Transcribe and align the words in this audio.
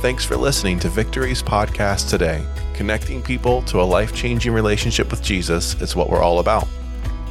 Thanks 0.00 0.26
for 0.26 0.36
listening 0.36 0.78
to 0.80 0.90
Victory's 0.90 1.42
podcast 1.42 2.10
today. 2.10 2.44
Connecting 2.74 3.22
people 3.22 3.62
to 3.62 3.80
a 3.80 3.82
life 3.82 4.14
changing 4.14 4.52
relationship 4.52 5.10
with 5.10 5.22
Jesus 5.22 5.80
is 5.80 5.96
what 5.96 6.10
we're 6.10 6.20
all 6.20 6.38
about. 6.38 6.68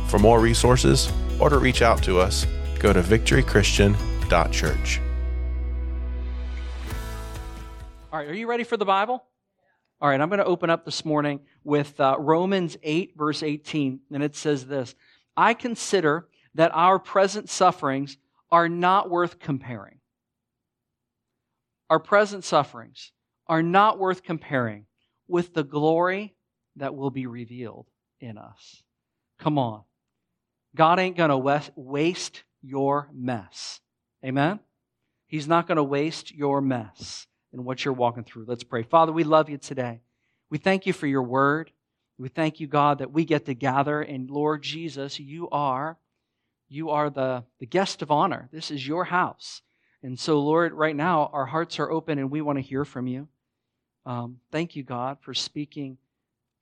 For 0.07 0.17
more 0.17 0.39
resources 0.39 1.13
or 1.39 1.49
to 1.49 1.59
reach 1.59 1.83
out 1.83 2.01
to 2.03 2.19
us, 2.19 2.47
go 2.79 2.91
to 2.91 3.03
victorychristian.church. 3.03 5.01
All 8.11 8.19
right, 8.19 8.29
are 8.29 8.33
you 8.33 8.47
ready 8.47 8.63
for 8.63 8.77
the 8.77 8.85
Bible? 8.85 9.23
All 10.01 10.09
right, 10.09 10.19
I'm 10.19 10.29
going 10.29 10.39
to 10.39 10.45
open 10.45 10.71
up 10.71 10.85
this 10.85 11.05
morning 11.05 11.41
with 11.63 11.99
uh, 11.99 12.15
Romans 12.17 12.77
8, 12.81 13.13
verse 13.15 13.43
18, 13.43 13.99
and 14.11 14.23
it 14.23 14.35
says 14.35 14.65
this 14.65 14.95
I 15.37 15.53
consider 15.53 16.29
that 16.55 16.71
our 16.73 16.97
present 16.97 17.47
sufferings 17.47 18.17
are 18.51 18.67
not 18.67 19.11
worth 19.11 19.37
comparing. 19.37 19.99
Our 21.89 21.99
present 21.99 22.43
sufferings 22.43 23.11
are 23.47 23.61
not 23.61 23.99
worth 23.99 24.23
comparing 24.23 24.85
with 25.27 25.53
the 25.53 25.63
glory 25.63 26.35
that 26.75 26.95
will 26.95 27.11
be 27.11 27.27
revealed 27.27 27.87
in 28.19 28.37
us. 28.37 28.83
Come 29.39 29.57
on. 29.57 29.83
God 30.75 30.99
ain't 30.99 31.17
going 31.17 31.29
to 31.29 31.69
waste 31.75 32.43
your 32.61 33.09
mess. 33.13 33.79
Amen? 34.23 34.59
He's 35.27 35.47
not 35.47 35.67
going 35.67 35.77
to 35.77 35.83
waste 35.83 36.33
your 36.33 36.61
mess 36.61 37.27
in 37.53 37.63
what 37.63 37.85
you're 37.85 37.93
walking 37.93 38.23
through. 38.23 38.45
Let's 38.47 38.63
pray. 38.63 38.83
Father, 38.83 39.11
we 39.11 39.23
love 39.23 39.49
you 39.49 39.57
today. 39.57 40.01
We 40.49 40.57
thank 40.57 40.85
you 40.85 40.93
for 40.93 41.07
your 41.07 41.23
word. 41.23 41.71
We 42.17 42.29
thank 42.29 42.59
you, 42.59 42.67
God, 42.67 42.99
that 42.99 43.11
we 43.11 43.25
get 43.25 43.45
to 43.45 43.53
gather. 43.53 44.01
And 44.01 44.29
Lord 44.29 44.61
Jesus, 44.61 45.19
you 45.19 45.49
are, 45.49 45.97
you 46.67 46.89
are 46.89 47.09
the, 47.09 47.43
the 47.59 47.65
guest 47.65 48.01
of 48.01 48.11
honor. 48.11 48.49
This 48.51 48.71
is 48.71 48.87
your 48.87 49.05
house. 49.05 49.61
And 50.05 50.19
so, 50.19 50.39
Lord, 50.39 50.73
right 50.73 50.95
now, 50.95 51.31
our 51.33 51.47
hearts 51.47 51.79
are 51.79 51.89
open 51.89 52.19
and 52.19 52.29
we 52.29 52.39
want 52.39 52.59
to 52.59 52.61
hear 52.61 52.85
from 52.85 53.07
you. 53.07 53.27
Um, 54.05 54.39
thank 54.51 54.75
you, 54.75 54.83
God, 54.83 55.17
for 55.21 55.33
speaking 55.33 55.97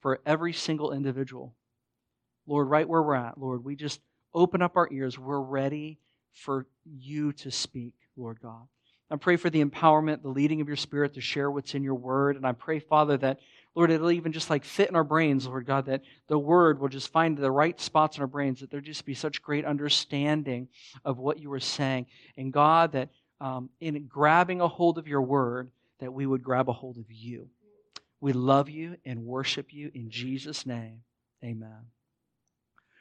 for 0.00 0.18
every 0.24 0.54
single 0.54 0.92
individual. 0.92 1.54
Lord, 2.46 2.70
right 2.70 2.88
where 2.88 3.02
we're 3.02 3.14
at, 3.16 3.36
Lord, 3.36 3.62
we 3.62 3.76
just 3.76 4.00
open 4.32 4.62
up 4.62 4.78
our 4.78 4.88
ears. 4.90 5.18
We're 5.18 5.42
ready 5.42 5.98
for 6.32 6.66
you 6.86 7.34
to 7.34 7.50
speak, 7.50 7.92
Lord 8.16 8.40
God. 8.40 8.62
I 9.10 9.16
pray 9.16 9.36
for 9.36 9.50
the 9.50 9.62
empowerment, 9.62 10.22
the 10.22 10.28
leading 10.28 10.62
of 10.62 10.66
your 10.66 10.78
spirit 10.78 11.12
to 11.12 11.20
share 11.20 11.50
what's 11.50 11.74
in 11.74 11.82
your 11.82 11.96
word. 11.96 12.36
And 12.36 12.46
I 12.46 12.52
pray, 12.52 12.78
Father, 12.78 13.18
that, 13.18 13.40
Lord, 13.74 13.90
it'll 13.90 14.10
even 14.10 14.32
just 14.32 14.48
like 14.48 14.64
fit 14.64 14.88
in 14.88 14.96
our 14.96 15.04
brains, 15.04 15.46
Lord 15.46 15.66
God, 15.66 15.84
that 15.84 16.00
the 16.28 16.38
word 16.38 16.80
will 16.80 16.88
just 16.88 17.12
find 17.12 17.36
the 17.36 17.50
right 17.50 17.78
spots 17.78 18.16
in 18.16 18.22
our 18.22 18.26
brains, 18.26 18.60
that 18.60 18.70
there 18.70 18.80
just 18.80 19.04
be 19.04 19.12
such 19.12 19.42
great 19.42 19.66
understanding 19.66 20.68
of 21.04 21.18
what 21.18 21.40
you 21.40 21.50
were 21.50 21.60
saying. 21.60 22.06
And 22.38 22.50
God, 22.50 22.92
that 22.92 23.10
um, 23.40 23.70
in 23.80 24.06
grabbing 24.06 24.60
a 24.60 24.68
hold 24.68 24.98
of 24.98 25.08
your 25.08 25.22
word, 25.22 25.70
that 26.00 26.12
we 26.12 26.26
would 26.26 26.42
grab 26.42 26.68
a 26.68 26.72
hold 26.72 26.98
of 26.98 27.10
you. 27.10 27.48
We 28.20 28.32
love 28.32 28.68
you 28.68 28.96
and 29.04 29.24
worship 29.24 29.72
you 29.72 29.90
in 29.94 30.10
Jesus' 30.10 30.64
name. 30.64 31.00
Amen. 31.44 31.86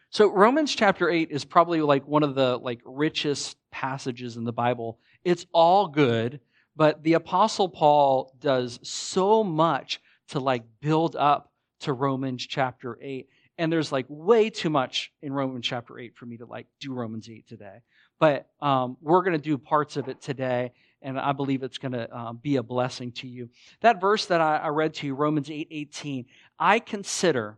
So 0.09 0.31
Romans 0.31 0.75
chapter 0.75 1.09
8 1.09 1.31
is 1.31 1.43
probably 1.43 1.81
like 1.81 2.07
one 2.07 2.21
of 2.21 2.35
the 2.35 2.57
like 2.57 2.81
richest 2.85 3.57
passages 3.71 4.37
in 4.37 4.43
the 4.43 4.53
Bible. 4.53 4.99
It's 5.23 5.45
all 5.53 5.87
good, 5.87 6.39
but 6.75 7.01
the 7.03 7.13
apostle 7.13 7.67
Paul 7.67 8.35
does 8.39 8.79
so 8.83 9.43
much 9.43 9.99
to 10.29 10.39
like 10.39 10.63
build 10.81 11.15
up 11.15 11.51
to 11.79 11.93
Romans 11.93 12.45
chapter 12.45 12.99
8. 13.01 13.27
And 13.57 13.71
there's 13.71 13.91
like 13.91 14.05
way 14.07 14.49
too 14.49 14.69
much 14.69 15.11
in 15.21 15.33
Romans 15.33 15.65
chapter 15.65 15.97
8 15.97 16.15
for 16.15 16.25
me 16.25 16.37
to 16.37 16.45
like 16.45 16.67
do 16.79 16.93
Romans 16.93 17.27
8 17.27 17.47
today. 17.47 17.79
But 18.19 18.47
um, 18.61 18.97
we're 19.02 19.23
going 19.23 19.33
to 19.33 19.38
do 19.38 19.58
parts 19.58 19.97
of 19.97 20.08
it 20.08 20.22
today, 20.22 20.72
and 21.02 21.19
I 21.19 21.33
believe 21.33 21.64
it's 21.64 21.78
going 21.78 21.92
to 21.94 22.14
uh, 22.16 22.33
be 22.33 22.56
a 22.56 22.64
blessing 22.64 23.11
to 23.14 23.28
you. 23.28 23.50
That 23.81 24.00
verse 24.00 24.25
that 24.28 24.42
I, 24.42 24.58
I 24.58 24.67
read 24.69 24.94
to 24.95 25.08
you, 25.08 25.16
Romans 25.16 25.50
8 25.50 25.67
18, 25.69 26.25
I 26.59 26.80
consider 26.80 27.57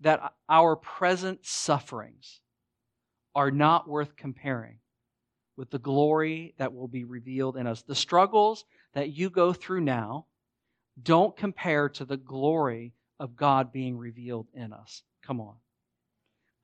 that 0.00 0.32
our 0.48 0.76
present 0.76 1.44
sufferings 1.44 2.40
are 3.34 3.50
not 3.50 3.88
worth 3.88 4.16
comparing 4.16 4.78
with 5.56 5.70
the 5.70 5.78
glory 5.78 6.54
that 6.58 6.74
will 6.74 6.88
be 6.88 7.04
revealed 7.04 7.56
in 7.56 7.66
us. 7.66 7.82
The 7.82 7.94
struggles 7.94 8.64
that 8.94 9.10
you 9.10 9.30
go 9.30 9.52
through 9.52 9.80
now 9.82 10.26
don't 11.02 11.36
compare 11.36 11.88
to 11.90 12.04
the 12.04 12.16
glory 12.16 12.94
of 13.18 13.36
God 13.36 13.72
being 13.72 13.96
revealed 13.96 14.48
in 14.54 14.72
us. 14.72 15.02
Come 15.22 15.40
on. 15.40 15.54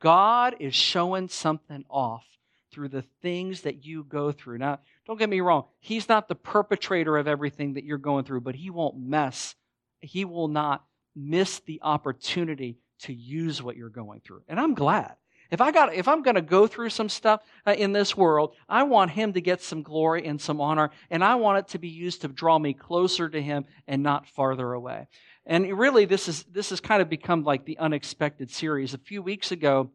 God 0.00 0.56
is 0.60 0.74
showing 0.74 1.28
something 1.28 1.84
off 1.88 2.24
through 2.72 2.88
the 2.88 3.04
things 3.22 3.62
that 3.62 3.84
you 3.84 4.04
go 4.04 4.32
through. 4.32 4.58
Now, 4.58 4.80
don't 5.06 5.18
get 5.18 5.28
me 5.28 5.40
wrong, 5.40 5.64
He's 5.80 6.08
not 6.08 6.28
the 6.28 6.34
perpetrator 6.34 7.16
of 7.16 7.28
everything 7.28 7.74
that 7.74 7.84
you're 7.84 7.98
going 7.98 8.24
through, 8.24 8.40
but 8.40 8.54
He 8.54 8.70
won't 8.70 8.98
mess, 8.98 9.54
He 10.00 10.24
will 10.24 10.48
not 10.48 10.84
miss 11.14 11.60
the 11.60 11.80
opportunity 11.82 12.78
to 13.00 13.12
use 13.12 13.62
what 13.62 13.76
you're 13.76 13.90
going 13.90 14.20
through. 14.20 14.42
And 14.48 14.58
I'm 14.58 14.74
glad. 14.74 15.14
If 15.52 15.60
I 15.60 15.70
got 15.70 15.92
if 15.92 16.08
I'm 16.08 16.22
going 16.22 16.36
to 16.36 16.42
go 16.42 16.66
through 16.66 16.88
some 16.88 17.10
stuff 17.10 17.42
uh, 17.66 17.72
in 17.72 17.92
this 17.92 18.16
world, 18.16 18.54
I 18.70 18.84
want 18.84 19.10
him 19.10 19.34
to 19.34 19.40
get 19.42 19.60
some 19.60 19.82
glory 19.82 20.26
and 20.26 20.40
some 20.40 20.62
honor 20.62 20.90
and 21.10 21.22
I 21.22 21.34
want 21.34 21.58
it 21.58 21.68
to 21.72 21.78
be 21.78 21.88
used 21.88 22.22
to 22.22 22.28
draw 22.28 22.58
me 22.58 22.72
closer 22.72 23.28
to 23.28 23.40
him 23.40 23.66
and 23.86 24.02
not 24.02 24.26
farther 24.26 24.72
away. 24.72 25.08
And 25.44 25.78
really 25.78 26.06
this 26.06 26.26
is 26.26 26.44
this 26.44 26.70
has 26.70 26.80
kind 26.80 27.02
of 27.02 27.10
become 27.10 27.44
like 27.44 27.66
the 27.66 27.76
unexpected 27.78 28.50
series. 28.50 28.94
A 28.94 28.98
few 28.98 29.20
weeks 29.20 29.52
ago, 29.52 29.90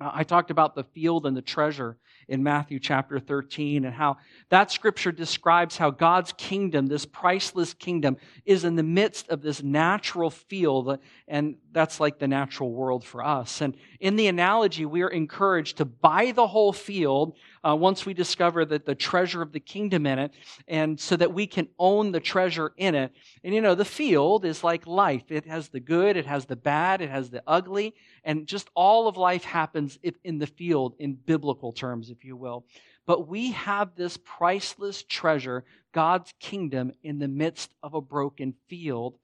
Uh, 0.00 0.10
I 0.14 0.24
talked 0.24 0.50
about 0.50 0.74
the 0.74 0.84
field 0.84 1.26
and 1.26 1.36
the 1.36 1.42
treasure 1.42 1.96
in 2.28 2.42
Matthew 2.42 2.78
chapter 2.78 3.18
13 3.18 3.84
and 3.84 3.94
how 3.94 4.18
that 4.50 4.70
scripture 4.70 5.10
describes 5.10 5.76
how 5.76 5.90
God's 5.90 6.32
kingdom, 6.32 6.86
this 6.86 7.06
priceless 7.06 7.74
kingdom, 7.74 8.16
is 8.44 8.64
in 8.64 8.76
the 8.76 8.82
midst 8.82 9.28
of 9.28 9.42
this 9.42 9.62
natural 9.62 10.30
field. 10.30 10.88
Uh, 10.88 10.96
and 11.26 11.56
that's 11.72 12.00
like 12.00 12.18
the 12.18 12.28
natural 12.28 12.70
world 12.70 13.04
for 13.04 13.24
us. 13.24 13.60
And 13.60 13.76
in 13.98 14.16
the 14.16 14.28
analogy, 14.28 14.84
we 14.84 15.02
are 15.02 15.08
encouraged 15.08 15.78
to 15.78 15.84
buy 15.84 16.32
the 16.32 16.46
whole 16.46 16.72
field 16.72 17.36
uh, 17.68 17.74
once 17.74 18.06
we 18.06 18.14
discover 18.14 18.64
that 18.64 18.86
the 18.86 18.94
treasure 18.94 19.42
of 19.42 19.52
the 19.52 19.60
kingdom 19.60 20.06
in 20.06 20.18
it, 20.18 20.32
and 20.68 20.98
so 20.98 21.16
that 21.16 21.34
we 21.34 21.46
can 21.46 21.68
own 21.78 22.12
the 22.12 22.20
treasure 22.20 22.72
in 22.76 22.94
it. 22.94 23.12
And 23.44 23.54
you 23.54 23.60
know, 23.60 23.74
the 23.74 23.84
field 23.84 24.44
is 24.44 24.64
like 24.64 24.86
life. 24.86 25.24
It 25.28 25.44
has 25.46 25.68
the 25.68 25.80
good, 25.80 26.16
it 26.16 26.26
has 26.26 26.46
the 26.46 26.56
bad, 26.56 27.02
it 27.02 27.10
has 27.10 27.28
the 27.28 27.42
ugly, 27.46 27.94
and 28.24 28.46
just 28.46 28.70
all 28.74 29.06
of 29.06 29.16
life 29.16 29.44
happens 29.44 29.98
in 30.24 30.38
the 30.38 30.46
field 30.46 30.94
in 30.98 31.14
biblical 31.14 31.72
terms, 31.72 32.10
if 32.10 32.24
you 32.24 32.36
will. 32.36 32.64
But 33.04 33.28
we 33.28 33.52
have 33.52 33.94
this 33.96 34.18
priceless 34.24 35.02
treasure, 35.02 35.64
God's 35.92 36.32
kingdom, 36.40 36.92
in 37.02 37.18
the 37.18 37.28
midst 37.28 37.74
of 37.82 37.94
a 37.94 38.00
broken 38.00 38.54
field 38.68 39.18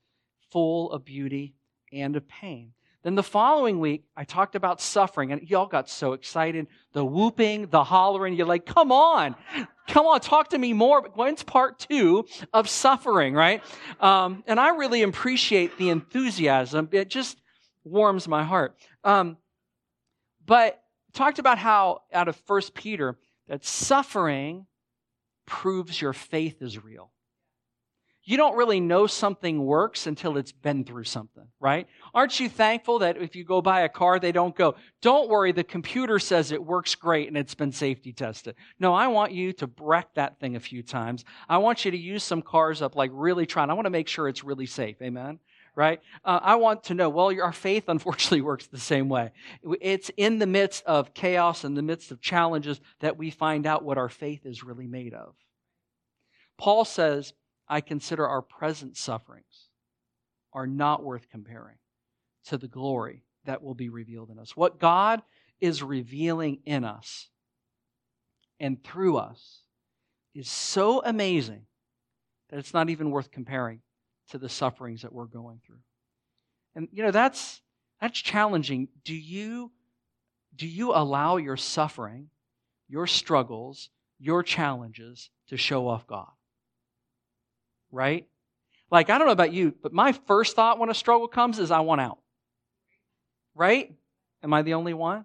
full 0.51 0.91
of 0.93 1.05
beauty 1.05 1.55
and 1.93 2.17
of 2.17 2.29
pain. 2.29 2.73
Then 3.05 3.17
the 3.17 3.23
following 3.23 3.81
week, 3.81 4.05
I 4.17 4.25
talked 4.25 4.55
about 4.55 4.81
suffering, 4.81 5.31
and 5.31 5.43
y'all 5.43 5.67
got 5.67 5.91
so 5.91 6.15
excited. 6.15 6.67
The 6.95 7.05
whooping, 7.05 7.67
the 7.67 7.85
hollering. 7.85 8.33
You're 8.35 8.47
like, 8.47 8.65
come 8.65 8.91
on, 8.91 9.37
come 9.87 10.07
on, 10.07 10.21
talk 10.21 10.49
to 10.49 10.59
me 10.59 10.73
more. 10.73 11.03
But 11.03 11.15
when's 11.15 11.43
part 11.43 11.79
two 11.79 12.25
of 12.55 12.67
suffering, 12.67 13.35
right? 13.35 13.63
Um, 14.01 14.43
and 14.47 14.59
I 14.59 14.71
really 14.71 15.03
appreciate 15.03 15.77
the 15.77 15.91
enthusiasm. 15.91 16.89
It 16.93 17.11
just 17.11 17.39
warms 17.85 18.27
my 18.27 18.43
heart. 18.43 18.75
Um, 19.05 19.37
but 20.47 20.83
talked 21.13 21.39
about 21.39 21.59
how 21.59 22.01
out 22.11 22.29
of 22.29 22.37
First 22.37 22.73
Peter 22.73 23.19
that 23.49 23.67
suffering 23.67 24.67
proves 25.45 26.01
your 26.01 26.15
faith 26.15 26.63
is 26.63 26.83
real 26.83 27.11
you 28.27 28.39
don't 28.39 28.57
really 28.57 28.81
know 28.81 29.07
something 29.07 29.65
works 29.65 30.07
until 30.07 30.39
it's 30.39 30.53
been 30.53 30.85
through 30.85 31.05
something, 31.05 31.47
right? 31.61 31.87
Aren't 32.15 32.41
you 32.41 32.49
thankful 32.49 33.01
that 33.01 33.19
if 33.19 33.37
you 33.37 33.45
go 33.45 33.61
buy 33.61 33.83
a 33.83 33.89
car, 33.89 34.19
they 34.19 34.33
don't 34.33 34.57
go, 34.57 34.77
don't 35.03 35.29
worry, 35.29 35.53
the 35.53 35.63
computer 35.63 36.19
says 36.19 36.51
it 36.51 36.65
works 36.65 36.95
great 36.95 37.29
and 37.29 37.37
it's 37.37 37.55
been 37.55 37.73
safety 37.73 38.15
tested. 38.15 38.55
No, 38.79 38.95
I 38.95 39.09
want 39.09 39.33
you 39.33 39.53
to 39.55 39.71
wreck 39.79 40.15
that 40.15 40.41
thing 40.41 40.57
a 40.57 40.61
few 40.61 40.83
times. 40.83 41.25
I 41.51 41.59
want 41.59 41.85
you 41.85 41.91
to 41.91 41.99
use 41.99 42.25
some 42.25 42.41
cars 42.41 42.81
up, 42.81 42.97
like 42.97 43.11
really 43.13 43.45
trying. 43.45 43.69
I 43.69 43.75
want 43.75 43.87
to 43.87 43.91
make 43.91 44.09
sure 44.09 44.27
it's 44.27 44.43
really 44.43 44.67
safe. 44.67 45.03
Amen? 45.03 45.39
Right? 45.77 46.01
Uh, 46.25 46.41
I 46.43 46.55
want 46.55 46.85
to 46.85 46.95
know, 46.95 47.11
well, 47.11 47.31
our 47.43 47.53
faith 47.53 47.85
unfortunately 47.89 48.41
works 48.41 48.69
the 48.69 48.79
same 48.79 49.11
way. 49.11 49.33
It's 49.83 50.11
in 50.17 50.39
the 50.39 50.47
midst 50.47 50.83
of 50.87 51.13
chaos, 51.13 51.63
in 51.63 51.75
the 51.75 51.83
midst 51.83 52.11
of 52.11 52.23
challenges, 52.23 52.81
that 53.01 53.19
we 53.19 53.31
find 53.31 53.67
out 53.67 53.85
what 53.85 53.99
our 53.99 54.09
faith 54.09 54.47
is 54.47 54.65
really 54.65 54.87
made 54.87 55.13
of. 55.13 55.35
Paul 56.57 56.85
says, 56.85 57.35
I 57.69 57.81
consider 57.81 58.27
our 58.27 58.43
present 58.43 58.97
sufferings 58.97 59.69
are 60.53 60.67
not 60.67 61.03
worth 61.03 61.29
comparing 61.31 61.77
to 62.47 62.59
the 62.59 62.69
glory 62.69 63.25
that 63.45 63.63
will 63.63 63.75
be 63.75 63.89
revealed 63.89 64.31
in 64.31 64.39
us. 64.39 64.57
What 64.57 64.79
God 64.79 65.23
is 65.61 65.83
revealing 65.83 66.61
in 66.65 66.85
us 66.85 67.29
and 68.61 68.83
through 68.83 69.17
us 69.17 69.63
is 70.35 70.49
so 70.49 71.03
amazing 71.05 71.67
that 72.51 72.59
it's 72.59 72.75
not 72.75 72.91
even 72.91 73.11
worth 73.11 73.31
comparing 73.31 73.81
to 74.31 74.39
the 74.39 74.49
sufferings 74.49 75.03
that 75.03 75.13
we're 75.13 75.27
going 75.27 75.61
through. 75.67 75.81
And 76.75 76.89
you 76.93 77.03
know 77.03 77.11
that's 77.11 77.61
that's 78.01 78.19
challenging. 78.21 78.89
Do 79.05 79.15
you 79.15 79.71
do 80.57 80.67
you 80.67 80.93
allow 80.93 81.37
your 81.37 81.57
suffering, 81.57 82.29
your 82.89 83.07
struggles, 83.07 83.91
your 84.19 84.43
challenges 84.43 85.31
to 85.49 85.57
show 85.57 85.89
off 85.89 86.07
God? 86.07 86.31
Right? 87.95 88.27
Like, 88.91 89.11
I 89.11 89.19
don't 89.19 89.27
know 89.27 89.33
about 89.33 89.53
you, 89.53 89.75
but 89.83 89.93
my 89.93 90.13
first 90.13 90.57
thought 90.57 90.79
when 90.79 90.91
a 90.91 90.95
struggle 90.95 91.29
comes 91.29 91.59
is 91.59 91.71
I 91.71 91.81
want 91.81 92.01
out. 92.01 92.19
Right? 93.55 93.95
Am 94.43 94.53
I 94.53 94.63
the 94.63 94.75
only 94.75 94.95
one? 94.95 95.25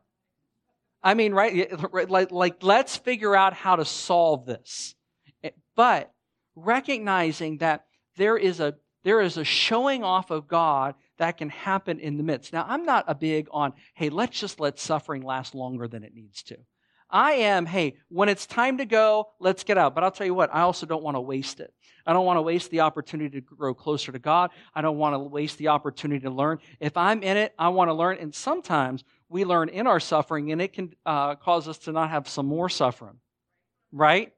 I 1.03 1.13
mean, 1.13 1.33
right? 1.33 2.09
Like, 2.09 2.31
like 2.31 2.63
let's 2.63 2.95
figure 2.95 3.35
out 3.35 3.53
how 3.53 3.75
to 3.75 3.85
solve 3.85 4.45
this. 4.45 4.95
Eh, 5.43 5.51
but 5.75 6.11
recognizing 6.55 7.57
that 7.57 7.85
there 8.15 8.37
is 8.37 8.59
a 8.59 8.75
there 9.03 9.21
is 9.21 9.37
a 9.37 9.45
showing 9.45 10.03
off 10.03 10.29
of 10.29 10.47
God 10.47 10.93
that 11.17 11.37
can 11.37 11.49
happen 11.49 11.99
in 11.99 12.17
the 12.17 12.23
midst. 12.23 12.51
Now, 12.51 12.65
I'm 12.67 12.83
not 12.83 13.05
a 13.07 13.15
big 13.15 13.47
on, 13.51 13.73
hey, 13.93 14.09
let's 14.09 14.37
just 14.37 14.59
let 14.59 14.77
suffering 14.77 15.21
last 15.23 15.55
longer 15.55 15.87
than 15.87 16.03
it 16.03 16.13
needs 16.13 16.43
to. 16.43 16.57
I 17.09 17.33
am, 17.33 17.65
hey, 17.65 17.97
when 18.09 18.29
it's 18.29 18.45
time 18.45 18.77
to 18.77 18.85
go, 18.85 19.29
let's 19.39 19.63
get 19.63 19.77
out. 19.77 19.95
But 19.95 20.03
I'll 20.03 20.11
tell 20.11 20.27
you 20.27 20.33
what, 20.33 20.53
I 20.53 20.61
also 20.61 20.85
don't 20.85 21.03
want 21.03 21.15
to 21.15 21.21
waste 21.21 21.59
it. 21.59 21.73
I 22.05 22.13
don't 22.13 22.25
want 22.25 22.37
to 22.37 22.41
waste 22.41 22.71
the 22.71 22.81
opportunity 22.81 23.39
to 23.39 23.55
grow 23.55 23.73
closer 23.73 24.11
to 24.11 24.19
God. 24.19 24.51
I 24.73 24.81
don't 24.81 24.97
want 24.97 25.15
to 25.15 25.19
waste 25.19 25.57
the 25.57 25.69
opportunity 25.69 26.21
to 26.21 26.29
learn. 26.29 26.59
If 26.79 26.97
I'm 26.97 27.23
in 27.23 27.37
it, 27.37 27.53
I 27.57 27.69
want 27.69 27.89
to 27.89 27.93
learn. 27.93 28.17
And 28.19 28.33
sometimes 28.33 29.03
we 29.27 29.45
learn 29.45 29.69
in 29.69 29.87
our 29.87 29.99
suffering, 29.99 30.51
and 30.51 30.61
it 30.61 30.73
can 30.73 30.93
uh, 31.05 31.35
cause 31.35 31.67
us 31.67 31.77
to 31.79 31.91
not 31.91 32.09
have 32.09 32.27
some 32.27 32.45
more 32.45 32.69
suffering, 32.69 33.19
right? 33.91 34.33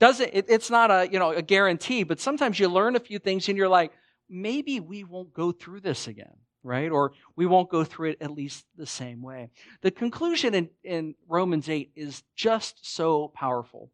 Doesn't 0.00 0.30
it, 0.32 0.46
it's 0.48 0.70
not 0.70 0.90
a 0.90 1.08
you 1.10 1.18
know 1.18 1.30
a 1.30 1.40
guarantee, 1.40 2.02
but 2.02 2.20
sometimes 2.20 2.58
you 2.58 2.68
learn 2.68 2.96
a 2.96 3.00
few 3.00 3.18
things, 3.18 3.48
and 3.48 3.56
you're 3.56 3.68
like, 3.68 3.92
maybe 4.28 4.80
we 4.80 5.04
won't 5.04 5.32
go 5.32 5.52
through 5.52 5.80
this 5.80 6.08
again 6.08 6.34
right? 6.64 6.90
Or 6.90 7.12
we 7.36 7.46
won't 7.46 7.70
go 7.70 7.84
through 7.84 8.10
it 8.10 8.18
at 8.20 8.32
least 8.32 8.64
the 8.76 8.86
same 8.86 9.22
way. 9.22 9.50
The 9.82 9.90
conclusion 9.90 10.54
in, 10.54 10.70
in 10.82 11.14
Romans 11.28 11.68
8 11.68 11.92
is 11.94 12.24
just 12.34 12.84
so 12.94 13.28
powerful. 13.28 13.90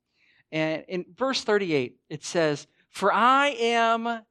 And 0.53 0.85
in 0.89 1.05
verse 1.17 1.45
38, 1.45 1.97
it 2.09 2.25
says, 2.25 2.67
For 2.89 3.13
I 3.13 3.49
am 3.49 4.23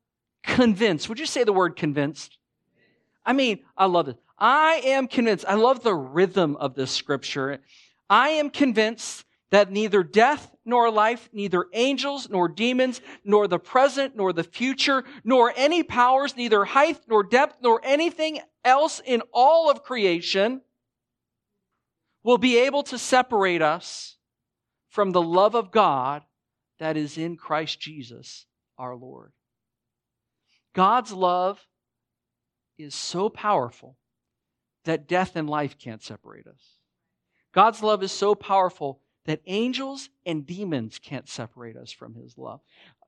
convinced. 0.43 1.09
Would 1.09 1.19
you 1.19 1.25
say 1.25 1.43
the 1.43 1.53
word 1.53 1.75
convinced? 1.75 2.37
I 3.25 3.33
mean, 3.33 3.59
I 3.77 3.85
love 3.85 4.07
it. 4.07 4.17
I 4.37 4.81
am 4.85 5.07
convinced. 5.07 5.45
I 5.47 5.55
love 5.55 5.83
the 5.83 5.93
rhythm 5.93 6.55
of 6.55 6.73
this 6.73 6.91
scripture. 6.91 7.59
I 8.09 8.29
am 8.29 8.49
convinced 8.49 9.25
that 9.51 9.71
neither 9.71 10.03
death 10.03 10.55
nor 10.63 10.91
life, 10.91 11.29
neither 11.33 11.65
angels 11.73 12.29
nor 12.29 12.47
demons, 12.47 13.01
nor 13.23 13.47
the 13.47 13.59
present 13.59 14.15
nor 14.15 14.31
the 14.31 14.43
future, 14.43 15.03
nor 15.23 15.51
any 15.55 15.81
powers, 15.81 16.35
neither 16.37 16.65
height 16.65 16.99
nor 17.07 17.23
depth, 17.23 17.57
nor 17.61 17.81
anything 17.83 18.39
else 18.63 19.01
in 19.03 19.21
all 19.33 19.69
of 19.69 19.83
creation 19.83 20.61
will 22.23 22.37
be 22.37 22.59
able 22.59 22.83
to 22.83 22.97
separate 22.97 23.61
us 23.61 24.17
from 24.89 25.11
the 25.11 25.21
love 25.21 25.55
of 25.55 25.71
God 25.71 26.23
that 26.79 26.97
is 26.97 27.17
in 27.17 27.35
Christ 27.35 27.79
Jesus 27.79 28.45
our 28.77 28.95
Lord. 28.95 29.31
God's 30.73 31.11
love 31.11 31.65
is 32.77 32.93
so 32.95 33.29
powerful 33.29 33.97
that 34.85 35.07
death 35.07 35.35
and 35.35 35.49
life 35.49 35.77
can't 35.77 36.03
separate 36.03 36.47
us. 36.47 36.77
God's 37.53 37.81
love 37.81 38.03
is 38.03 38.11
so 38.11 38.35
powerful 38.35 39.01
that 39.29 39.41
angels 39.45 40.09
and 40.25 40.43
demons 40.43 40.97
can't 40.97 41.29
separate 41.29 41.77
us 41.77 41.91
from 41.91 42.15
his 42.15 42.35
love. 42.35 42.61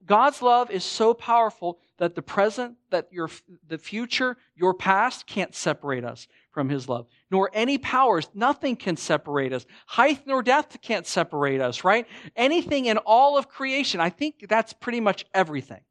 God's 0.06 0.39
love 0.44 0.69
is 0.69 0.83
so 0.83 1.15
powerful 1.15 1.79
that 1.97 2.13
the 2.13 2.21
present, 2.21 2.75
that 2.91 3.07
your 3.12 3.27
the 3.68 3.79
future, 3.79 4.38
your 4.56 4.75
past 4.75 5.25
can't 5.25 5.56
separate 5.56 6.06
us 6.06 6.27
from 6.51 6.69
his 6.69 6.88
love. 6.88 7.07
Nor 7.31 7.50
any 7.56 7.79
powers, 7.79 8.29
nothing 8.35 8.75
can 8.75 8.97
separate 8.97 9.51
us. 9.51 9.65
Height 9.88 10.27
nor 10.27 10.44
depth 10.44 10.79
can't 10.83 11.07
separate 11.07 11.59
us, 11.59 11.83
right? 11.83 12.06
Anything 12.35 12.85
in 12.85 12.97
all 13.00 13.35
of 13.35 13.50
creation, 13.50 14.00
I 14.00 14.12
think 14.12 14.45
that's 14.47 14.74
pretty 14.74 15.00
much 15.00 15.25
everything. 15.33 15.81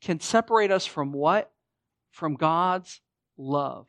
Can 0.00 0.18
separate 0.18 0.72
us 0.72 0.86
from 0.86 1.12
what? 1.12 1.52
From 2.10 2.34
God's 2.34 3.00
love. 3.38 3.86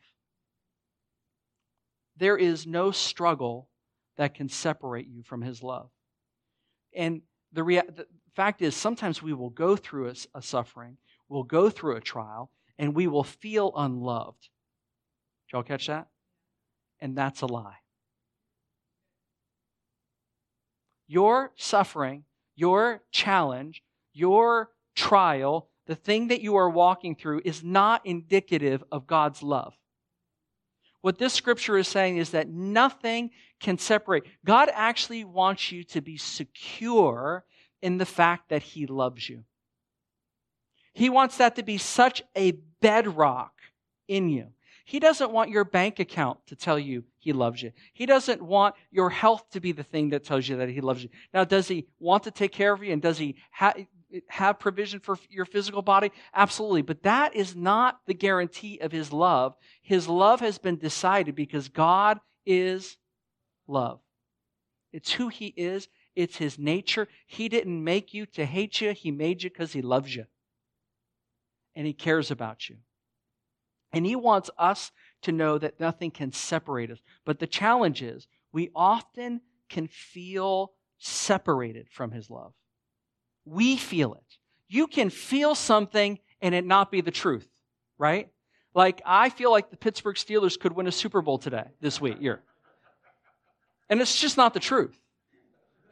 There 2.16 2.36
is 2.36 2.64
no 2.64 2.92
struggle 2.92 3.68
that 4.16 4.34
can 4.34 4.48
separate 4.48 5.08
you 5.08 5.22
from 5.22 5.42
His 5.42 5.62
love. 5.62 5.90
And 6.94 7.22
the, 7.52 7.62
rea- 7.62 7.82
the 7.88 8.06
fact 8.34 8.62
is, 8.62 8.76
sometimes 8.76 9.22
we 9.22 9.32
will 9.32 9.50
go 9.50 9.76
through 9.76 10.08
a, 10.08 10.14
a 10.34 10.42
suffering, 10.42 10.96
we'll 11.28 11.42
go 11.42 11.70
through 11.70 11.96
a 11.96 12.00
trial, 12.00 12.50
and 12.78 12.94
we 12.94 13.06
will 13.06 13.24
feel 13.24 13.72
unloved. 13.76 14.48
Did 15.46 15.56
y'all 15.56 15.62
catch 15.62 15.86
that? 15.86 16.08
And 17.00 17.16
that's 17.16 17.42
a 17.42 17.46
lie. 17.46 17.76
Your 21.08 21.52
suffering, 21.56 22.24
your 22.54 23.02
challenge, 23.10 23.82
your 24.12 24.70
trial, 24.94 25.68
the 25.86 25.94
thing 25.94 26.28
that 26.28 26.40
you 26.40 26.56
are 26.56 26.70
walking 26.70 27.16
through 27.16 27.42
is 27.44 27.62
not 27.62 28.06
indicative 28.06 28.84
of 28.92 29.06
God's 29.06 29.42
love. 29.42 29.74
What 31.02 31.18
this 31.18 31.34
scripture 31.34 31.76
is 31.76 31.88
saying 31.88 32.16
is 32.16 32.30
that 32.30 32.48
nothing 32.48 33.30
can 33.60 33.76
separate. 33.76 34.24
God 34.44 34.70
actually 34.72 35.24
wants 35.24 35.70
you 35.70 35.84
to 35.84 36.00
be 36.00 36.16
secure 36.16 37.44
in 37.82 37.98
the 37.98 38.06
fact 38.06 38.48
that 38.48 38.62
He 38.62 38.86
loves 38.86 39.28
you. 39.28 39.44
He 40.94 41.10
wants 41.10 41.38
that 41.38 41.56
to 41.56 41.62
be 41.62 41.78
such 41.78 42.22
a 42.36 42.52
bedrock 42.80 43.52
in 44.08 44.28
you. 44.28 44.48
He 44.84 44.98
doesn't 44.98 45.32
want 45.32 45.50
your 45.50 45.64
bank 45.64 46.00
account 46.00 46.38
to 46.46 46.56
tell 46.56 46.78
you 46.78 47.04
he 47.18 47.32
loves 47.32 47.62
you. 47.62 47.72
He 47.92 48.04
doesn't 48.04 48.42
want 48.42 48.74
your 48.90 49.10
health 49.10 49.48
to 49.52 49.60
be 49.60 49.72
the 49.72 49.84
thing 49.84 50.10
that 50.10 50.24
tells 50.24 50.48
you 50.48 50.56
that 50.56 50.68
he 50.68 50.80
loves 50.80 51.02
you. 51.02 51.08
Now, 51.32 51.44
does 51.44 51.68
he 51.68 51.86
want 51.98 52.24
to 52.24 52.30
take 52.30 52.52
care 52.52 52.72
of 52.72 52.82
you 52.82 52.92
and 52.92 53.00
does 53.00 53.16
he 53.16 53.36
ha- 53.52 53.74
have 54.28 54.58
provision 54.58 55.00
for 55.00 55.18
your 55.30 55.44
physical 55.44 55.82
body? 55.82 56.12
Absolutely. 56.34 56.82
But 56.82 57.02
that 57.02 57.34
is 57.34 57.56
not 57.56 58.00
the 58.06 58.14
guarantee 58.14 58.78
of 58.80 58.92
his 58.92 59.12
love. 59.12 59.54
His 59.82 60.08
love 60.08 60.40
has 60.40 60.58
been 60.58 60.76
decided 60.76 61.34
because 61.34 61.68
God 61.68 62.20
is 62.44 62.96
love. 63.66 64.00
It's 64.92 65.12
who 65.12 65.28
he 65.28 65.54
is, 65.56 65.88
it's 66.14 66.36
his 66.36 66.58
nature. 66.58 67.08
He 67.26 67.48
didn't 67.48 67.82
make 67.82 68.12
you 68.12 68.26
to 68.26 68.44
hate 68.44 68.80
you, 68.80 68.92
he 68.92 69.10
made 69.10 69.42
you 69.42 69.50
because 69.50 69.72
he 69.72 69.82
loves 69.82 70.14
you. 70.14 70.26
And 71.74 71.86
he 71.86 71.94
cares 71.94 72.30
about 72.30 72.68
you. 72.68 72.76
And 73.92 74.04
he 74.04 74.16
wants 74.16 74.50
us 74.58 74.90
to 75.22 75.32
know 75.32 75.58
that 75.58 75.80
nothing 75.80 76.10
can 76.10 76.32
separate 76.32 76.90
us. 76.90 76.98
But 77.24 77.38
the 77.38 77.46
challenge 77.46 78.02
is 78.02 78.26
we 78.52 78.70
often 78.74 79.40
can 79.68 79.88
feel 79.88 80.72
separated 80.98 81.88
from 81.90 82.10
his 82.10 82.30
love. 82.30 82.52
We 83.44 83.76
feel 83.76 84.14
it. 84.14 84.38
You 84.68 84.86
can 84.86 85.10
feel 85.10 85.54
something 85.54 86.18
and 86.40 86.54
it 86.54 86.64
not 86.64 86.90
be 86.90 87.00
the 87.00 87.10
truth, 87.10 87.48
right? 87.98 88.28
Like 88.74 89.02
I 89.04 89.28
feel 89.28 89.50
like 89.50 89.70
the 89.70 89.76
Pittsburgh 89.76 90.16
Steelers 90.16 90.58
could 90.58 90.72
win 90.72 90.86
a 90.86 90.92
Super 90.92 91.20
Bowl 91.20 91.38
today, 91.38 91.64
this 91.80 92.00
week, 92.00 92.20
year. 92.20 92.42
And 93.90 94.00
it's 94.00 94.18
just 94.18 94.36
not 94.36 94.54
the 94.54 94.60
truth. 94.60 94.98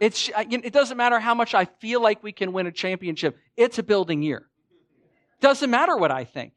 It's, 0.00 0.30
it 0.35 0.73
doesn't 0.73 0.97
matter 0.97 1.21
how 1.21 1.35
much 1.35 1.54
I 1.54 1.66
feel 1.66 2.00
like 2.00 2.23
we 2.23 2.33
can 2.33 2.52
win 2.52 2.66
a 2.66 2.73
championship. 2.73 3.37
It's 3.54 3.78
a 3.78 3.83
building 3.83 4.23
year. 4.23 4.47
Doesn't 5.42 5.71
matter 5.71 5.95
what 5.95 6.11
I 6.11 6.25
think. 6.25 6.54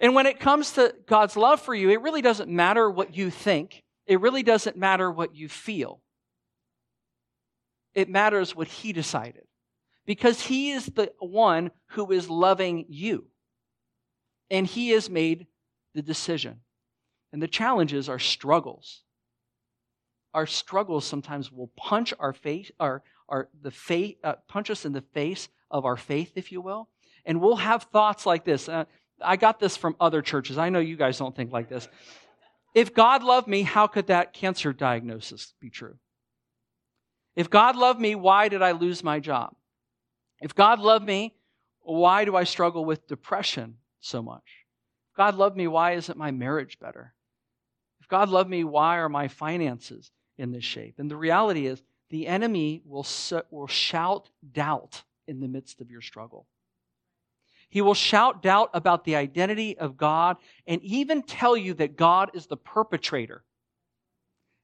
And 0.00 0.14
when 0.14 0.26
it 0.26 0.38
comes 0.38 0.72
to 0.72 0.94
God's 1.06 1.36
love 1.36 1.60
for 1.60 1.74
you, 1.74 1.90
it 1.90 2.00
really 2.02 2.22
doesn't 2.22 2.48
matter 2.48 2.88
what 2.88 3.16
you 3.16 3.30
think. 3.30 3.82
It 4.06 4.20
really 4.20 4.44
doesn't 4.44 4.76
matter 4.76 5.10
what 5.10 5.34
you 5.34 5.48
feel. 5.48 6.00
It 7.94 8.08
matters 8.08 8.54
what 8.54 8.68
He 8.68 8.92
decided. 8.92 9.45
Because 10.06 10.40
He 10.40 10.70
is 10.70 10.86
the 10.86 11.12
one 11.18 11.70
who 11.88 12.10
is 12.12 12.30
loving 12.30 12.86
you. 12.88 13.26
And 14.50 14.66
He 14.66 14.90
has 14.90 15.10
made 15.10 15.46
the 15.94 16.02
decision. 16.02 16.60
And 17.32 17.42
the 17.42 17.48
challenges 17.48 18.08
are 18.08 18.18
struggles. 18.18 19.02
Our 20.32 20.46
struggles 20.46 21.04
sometimes 21.04 21.50
will 21.50 21.70
punch 21.76 22.14
our 22.18 22.32
face, 22.32 22.70
our, 22.78 23.02
our 23.28 23.48
the 23.60 23.70
faith, 23.70 24.16
uh, 24.22 24.34
punch 24.48 24.70
us 24.70 24.84
in 24.84 24.92
the 24.92 25.04
face 25.12 25.48
of 25.70 25.84
our 25.84 25.96
faith, 25.96 26.32
if 26.36 26.52
you 26.52 26.60
will. 26.60 26.88
And 27.24 27.40
we'll 27.40 27.56
have 27.56 27.84
thoughts 27.84 28.26
like 28.26 28.44
this. 28.44 28.68
Uh, 28.68 28.84
I 29.20 29.36
got 29.36 29.58
this 29.58 29.76
from 29.76 29.96
other 29.98 30.22
churches. 30.22 30.58
I 30.58 30.68
know 30.68 30.78
you 30.78 30.96
guys 30.96 31.18
don't 31.18 31.34
think 31.34 31.52
like 31.52 31.68
this. 31.68 31.88
If 32.74 32.94
God 32.94 33.22
loved 33.22 33.48
me, 33.48 33.62
how 33.62 33.86
could 33.86 34.08
that 34.08 34.34
cancer 34.34 34.72
diagnosis 34.72 35.54
be 35.60 35.70
true? 35.70 35.96
If 37.34 37.50
God 37.50 37.76
loved 37.76 37.98
me, 38.00 38.14
why 38.14 38.48
did 38.48 38.62
I 38.62 38.72
lose 38.72 39.02
my 39.02 39.20
job? 39.20 39.54
If 40.40 40.54
God 40.54 40.80
loved 40.80 41.04
me, 41.04 41.34
why 41.80 42.24
do 42.24 42.36
I 42.36 42.44
struggle 42.44 42.84
with 42.84 43.06
depression 43.06 43.76
so 44.00 44.22
much? 44.22 44.64
If 45.12 45.16
God 45.16 45.34
loved 45.34 45.56
me, 45.56 45.66
why 45.66 45.92
isn't 45.92 46.18
my 46.18 46.30
marriage 46.30 46.78
better? 46.78 47.14
If 48.00 48.08
God 48.08 48.28
loved 48.28 48.50
me, 48.50 48.64
why 48.64 48.98
are 48.98 49.08
my 49.08 49.28
finances 49.28 50.10
in 50.36 50.52
this 50.52 50.64
shape? 50.64 50.96
And 50.98 51.10
the 51.10 51.16
reality 51.16 51.66
is, 51.66 51.82
the 52.10 52.26
enemy 52.26 52.82
will, 52.84 53.06
will 53.50 53.66
shout 53.66 54.30
doubt 54.52 55.02
in 55.26 55.40
the 55.40 55.48
midst 55.48 55.80
of 55.80 55.90
your 55.90 56.00
struggle. 56.00 56.46
He 57.68 57.80
will 57.80 57.94
shout 57.94 58.42
doubt 58.42 58.70
about 58.74 59.04
the 59.04 59.16
identity 59.16 59.76
of 59.76 59.96
God 59.96 60.36
and 60.66 60.80
even 60.82 61.22
tell 61.22 61.56
you 61.56 61.74
that 61.74 61.96
God 61.96 62.30
is 62.34 62.46
the 62.46 62.56
perpetrator 62.56 63.44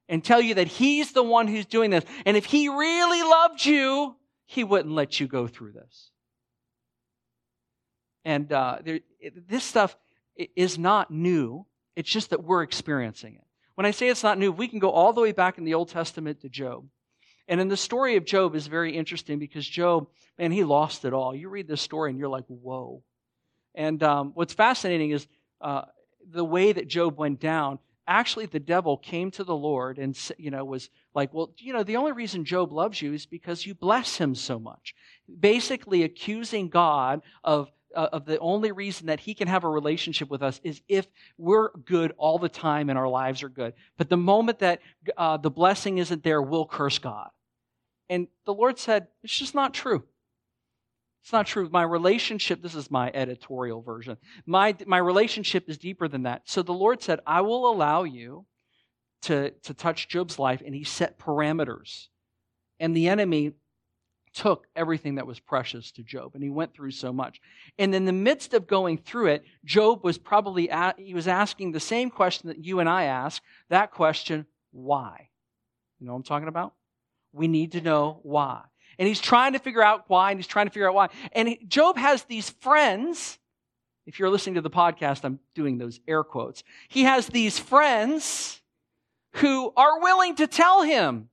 and 0.07 0.23
tell 0.23 0.41
you 0.41 0.55
that 0.55 0.67
He's 0.67 1.11
the 1.11 1.23
one 1.23 1.47
who's 1.47 1.65
doing 1.65 1.89
this. 1.89 2.05
And 2.25 2.37
if 2.37 2.45
He 2.45 2.69
really 2.69 3.21
loved 3.23 3.65
you, 3.65 4.15
He 4.45 4.63
wouldn't 4.63 4.93
let 4.93 5.19
you 5.19 5.27
go 5.27 5.47
through 5.47 5.73
this. 5.73 6.11
And 8.25 8.51
uh, 8.51 8.79
there, 8.83 8.99
this 9.47 9.63
stuff 9.63 9.97
is 10.55 10.77
not 10.77 11.11
new. 11.11 11.65
It's 11.95 12.09
just 12.09 12.29
that 12.31 12.43
we're 12.43 12.63
experiencing 12.63 13.35
it. 13.35 13.43
When 13.75 13.85
I 13.85 13.91
say 13.91 14.07
it's 14.07 14.23
not 14.23 14.37
new, 14.37 14.51
we 14.51 14.67
can 14.67 14.79
go 14.79 14.91
all 14.91 15.13
the 15.13 15.21
way 15.21 15.31
back 15.31 15.57
in 15.57 15.63
the 15.63 15.73
Old 15.73 15.89
Testament 15.89 16.41
to 16.41 16.49
Job. 16.49 16.85
And 17.47 17.59
in 17.59 17.67
the 17.67 17.77
story 17.77 18.15
of 18.15 18.25
Job 18.25 18.55
is 18.55 18.67
very 18.67 18.95
interesting 18.95 19.39
because 19.39 19.67
Job, 19.67 20.07
man, 20.37 20.51
he 20.51 20.63
lost 20.63 21.05
it 21.05 21.13
all. 21.13 21.35
You 21.35 21.49
read 21.49 21.67
this 21.67 21.81
story 21.81 22.09
and 22.09 22.19
you're 22.19 22.29
like, 22.29 22.45
whoa. 22.47 23.03
And 23.75 24.01
um, 24.03 24.31
what's 24.35 24.53
fascinating 24.53 25.11
is 25.11 25.27
uh, 25.59 25.83
the 26.29 26.45
way 26.45 26.71
that 26.71 26.87
Job 26.87 27.17
went 27.17 27.39
down. 27.39 27.79
Actually, 28.07 28.45
the 28.47 28.59
devil 28.59 28.97
came 28.97 29.31
to 29.31 29.43
the 29.43 29.55
Lord 29.55 29.97
and 29.97 30.17
you 30.37 30.51
know 30.51 30.65
was 30.65 30.89
like, 31.13 31.33
well, 31.33 31.53
you 31.57 31.71
know, 31.71 31.83
the 31.83 31.95
only 31.95 32.11
reason 32.11 32.43
Job 32.43 32.71
loves 32.71 33.01
you 33.01 33.13
is 33.13 33.25
because 33.25 33.65
you 33.65 33.73
bless 33.73 34.17
him 34.17 34.35
so 34.35 34.59
much. 34.59 34.93
Basically, 35.39 36.03
accusing 36.03 36.69
God 36.69 37.21
of 37.43 37.71
uh, 37.95 38.09
of 38.11 38.25
the 38.25 38.39
only 38.39 38.71
reason 38.71 39.07
that 39.07 39.19
he 39.19 39.33
can 39.33 39.47
have 39.47 39.63
a 39.63 39.69
relationship 39.69 40.29
with 40.29 40.41
us 40.41 40.59
is 40.63 40.81
if 40.87 41.07
we're 41.37 41.71
good 41.85 42.13
all 42.17 42.39
the 42.39 42.49
time 42.49 42.89
and 42.89 42.97
our 42.97 43.07
lives 43.07 43.43
are 43.43 43.49
good. 43.49 43.73
But 43.97 44.09
the 44.09 44.17
moment 44.17 44.59
that 44.59 44.81
uh, 45.17 45.37
the 45.37 45.51
blessing 45.51 45.97
isn't 45.99 46.23
there, 46.23 46.41
we'll 46.41 46.65
curse 46.65 46.99
God. 46.99 47.29
And 48.09 48.27
the 48.45 48.53
Lord 48.53 48.79
said, 48.79 49.07
it's 49.23 49.37
just 49.37 49.55
not 49.55 49.73
true. 49.73 50.03
It's 51.23 51.31
not 51.31 51.47
true. 51.47 51.69
My 51.71 51.83
relationship, 51.83 52.61
this 52.61 52.75
is 52.75 52.91
my 52.91 53.09
editorial 53.13 53.81
version. 53.81 54.17
My, 54.45 54.75
my 54.85 54.97
relationship 54.97 55.69
is 55.69 55.77
deeper 55.77 56.09
than 56.09 56.23
that. 56.23 56.41
So 56.43 56.61
the 56.61 56.73
Lord 56.73 57.01
said, 57.01 57.21
I 57.25 57.39
will 57.41 57.71
allow 57.71 58.03
you 58.03 58.45
to, 59.23 59.51
to 59.51 59.73
touch 59.73 60.09
Job's 60.09 60.37
life, 60.37 60.61
and 60.65 60.75
he 60.75 60.83
set 60.83 61.17
parameters. 61.17 62.07
And 62.77 62.93
the 62.93 63.07
enemy 63.07 63.53
took 64.33 64.67
everything 64.75 65.15
that 65.15 65.25
was 65.25 65.39
precious 65.39 65.93
to 65.93 66.03
Job, 66.03 66.31
and 66.33 66.43
he 66.43 66.49
went 66.49 66.73
through 66.73 66.91
so 66.91 67.13
much. 67.13 67.39
And 67.79 67.95
in 67.95 68.03
the 68.03 68.11
midst 68.11 68.53
of 68.53 68.67
going 68.67 68.97
through 68.97 69.27
it, 69.27 69.45
Job 69.63 70.03
was 70.03 70.17
probably 70.17 70.69
at, 70.69 70.99
he 70.99 71.13
was 71.13 71.29
asking 71.29 71.71
the 71.71 71.79
same 71.79 72.09
question 72.09 72.49
that 72.49 72.65
you 72.65 72.81
and 72.81 72.89
I 72.89 73.03
ask. 73.03 73.41
That 73.69 73.91
question, 73.91 74.45
why? 74.71 75.29
You 75.99 76.07
know 76.07 76.13
what 76.13 76.17
I'm 76.17 76.23
talking 76.23 76.49
about? 76.49 76.73
We 77.31 77.47
need 77.47 77.71
to 77.73 77.81
know 77.81 78.19
why. 78.23 78.63
And 78.99 79.07
he's 79.07 79.21
trying 79.21 79.53
to 79.53 79.59
figure 79.59 79.83
out 79.83 80.05
why, 80.07 80.31
and 80.31 80.39
he's 80.39 80.47
trying 80.47 80.67
to 80.67 80.71
figure 80.71 80.87
out 80.87 80.95
why. 80.95 81.09
And 81.31 81.57
Job 81.67 81.97
has 81.97 82.23
these 82.23 82.49
friends. 82.49 83.39
If 84.05 84.19
you're 84.19 84.29
listening 84.29 84.55
to 84.55 84.61
the 84.61 84.69
podcast, 84.69 85.23
I'm 85.23 85.39
doing 85.55 85.77
those 85.77 85.99
air 86.07 86.23
quotes. 86.23 86.63
He 86.89 87.03
has 87.03 87.27
these 87.27 87.57
friends 87.57 88.61
who 89.35 89.73
are 89.75 90.01
willing 90.01 90.35
to 90.35 90.47
tell 90.47 90.83
him 90.83 91.29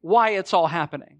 why 0.00 0.30
it's 0.30 0.54
all 0.54 0.66
happening. 0.66 1.18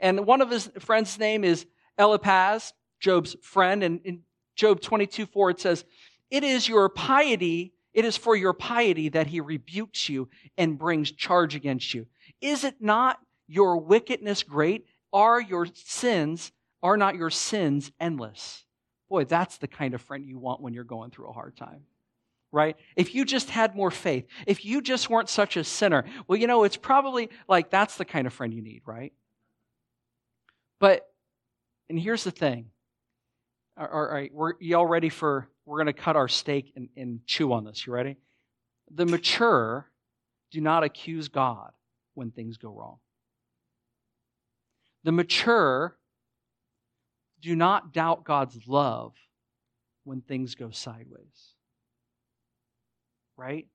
And 0.00 0.26
one 0.26 0.40
of 0.40 0.50
his 0.50 0.70
friends' 0.80 1.18
name 1.18 1.44
is 1.44 1.66
Eliphaz, 1.98 2.72
Job's 3.00 3.36
friend. 3.42 3.82
And 3.82 4.00
in 4.04 4.20
Job 4.56 4.80
22 4.80 5.26
4, 5.26 5.50
it 5.50 5.60
says, 5.60 5.84
It 6.30 6.44
is 6.44 6.68
your 6.68 6.88
piety, 6.88 7.74
it 7.92 8.04
is 8.04 8.16
for 8.16 8.36
your 8.36 8.52
piety 8.52 9.08
that 9.10 9.28
he 9.28 9.40
rebukes 9.40 10.08
you 10.08 10.28
and 10.56 10.78
brings 10.78 11.10
charge 11.12 11.54
against 11.54 11.94
you. 11.94 12.06
Is 12.40 12.64
it 12.64 12.76
not 12.80 13.18
your 13.46 13.78
wickedness 13.78 14.42
great? 14.42 14.86
Are 15.14 15.40
your 15.40 15.66
sins, 15.72 16.52
are 16.82 16.98
not 16.98 17.14
your 17.14 17.30
sins 17.30 17.90
endless? 17.98 18.66
Boy, 19.08 19.24
that's 19.24 19.56
the 19.56 19.68
kind 19.68 19.94
of 19.94 20.02
friend 20.02 20.26
you 20.26 20.38
want 20.38 20.60
when 20.60 20.74
you're 20.74 20.84
going 20.84 21.10
through 21.10 21.30
a 21.30 21.32
hard 21.32 21.56
time 21.56 21.84
right? 22.54 22.76
If 22.94 23.16
you 23.16 23.24
just 23.24 23.50
had 23.50 23.74
more 23.74 23.90
faith, 23.90 24.26
if 24.46 24.64
you 24.64 24.80
just 24.80 25.10
weren't 25.10 25.28
such 25.28 25.56
a 25.56 25.64
sinner, 25.64 26.04
well, 26.28 26.38
you 26.38 26.46
know, 26.46 26.62
it's 26.62 26.76
probably 26.76 27.28
like 27.48 27.68
that's 27.68 27.96
the 27.96 28.04
kind 28.04 28.28
of 28.28 28.32
friend 28.32 28.54
you 28.54 28.62
need, 28.62 28.82
right? 28.86 29.12
But, 30.78 31.04
and 31.90 31.98
here's 31.98 32.22
the 32.22 32.30
thing. 32.30 32.66
All 33.76 34.06
right, 34.06 34.32
we're, 34.32 34.52
y'all 34.60 34.86
ready 34.86 35.08
for, 35.08 35.48
we're 35.66 35.78
going 35.78 35.92
to 35.92 36.00
cut 36.00 36.14
our 36.14 36.28
steak 36.28 36.72
and, 36.76 36.88
and 36.96 37.26
chew 37.26 37.52
on 37.52 37.64
this. 37.64 37.84
You 37.84 37.92
ready? 37.92 38.18
The 38.88 39.04
mature 39.04 39.90
do 40.52 40.60
not 40.60 40.84
accuse 40.84 41.26
God 41.26 41.72
when 42.14 42.30
things 42.30 42.56
go 42.56 42.68
wrong. 42.68 42.98
The 45.04 45.12
mature 45.12 45.96
do 47.40 47.54
not 47.54 47.92
doubt 47.92 48.24
God's 48.24 48.66
love 48.66 49.14
when 50.04 50.22
things 50.22 50.54
go 50.54 50.70
sideways. 50.70 51.54
Right? 53.36 53.66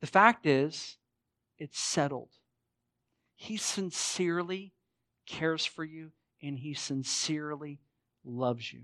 The 0.00 0.06
fact 0.06 0.46
is, 0.46 0.98
it's 1.58 1.78
settled. 1.78 2.30
He 3.36 3.56
sincerely 3.56 4.74
cares 5.26 5.64
for 5.64 5.84
you, 5.84 6.12
and 6.42 6.58
he 6.58 6.74
sincerely 6.74 7.80
loves 8.24 8.72
you. 8.72 8.82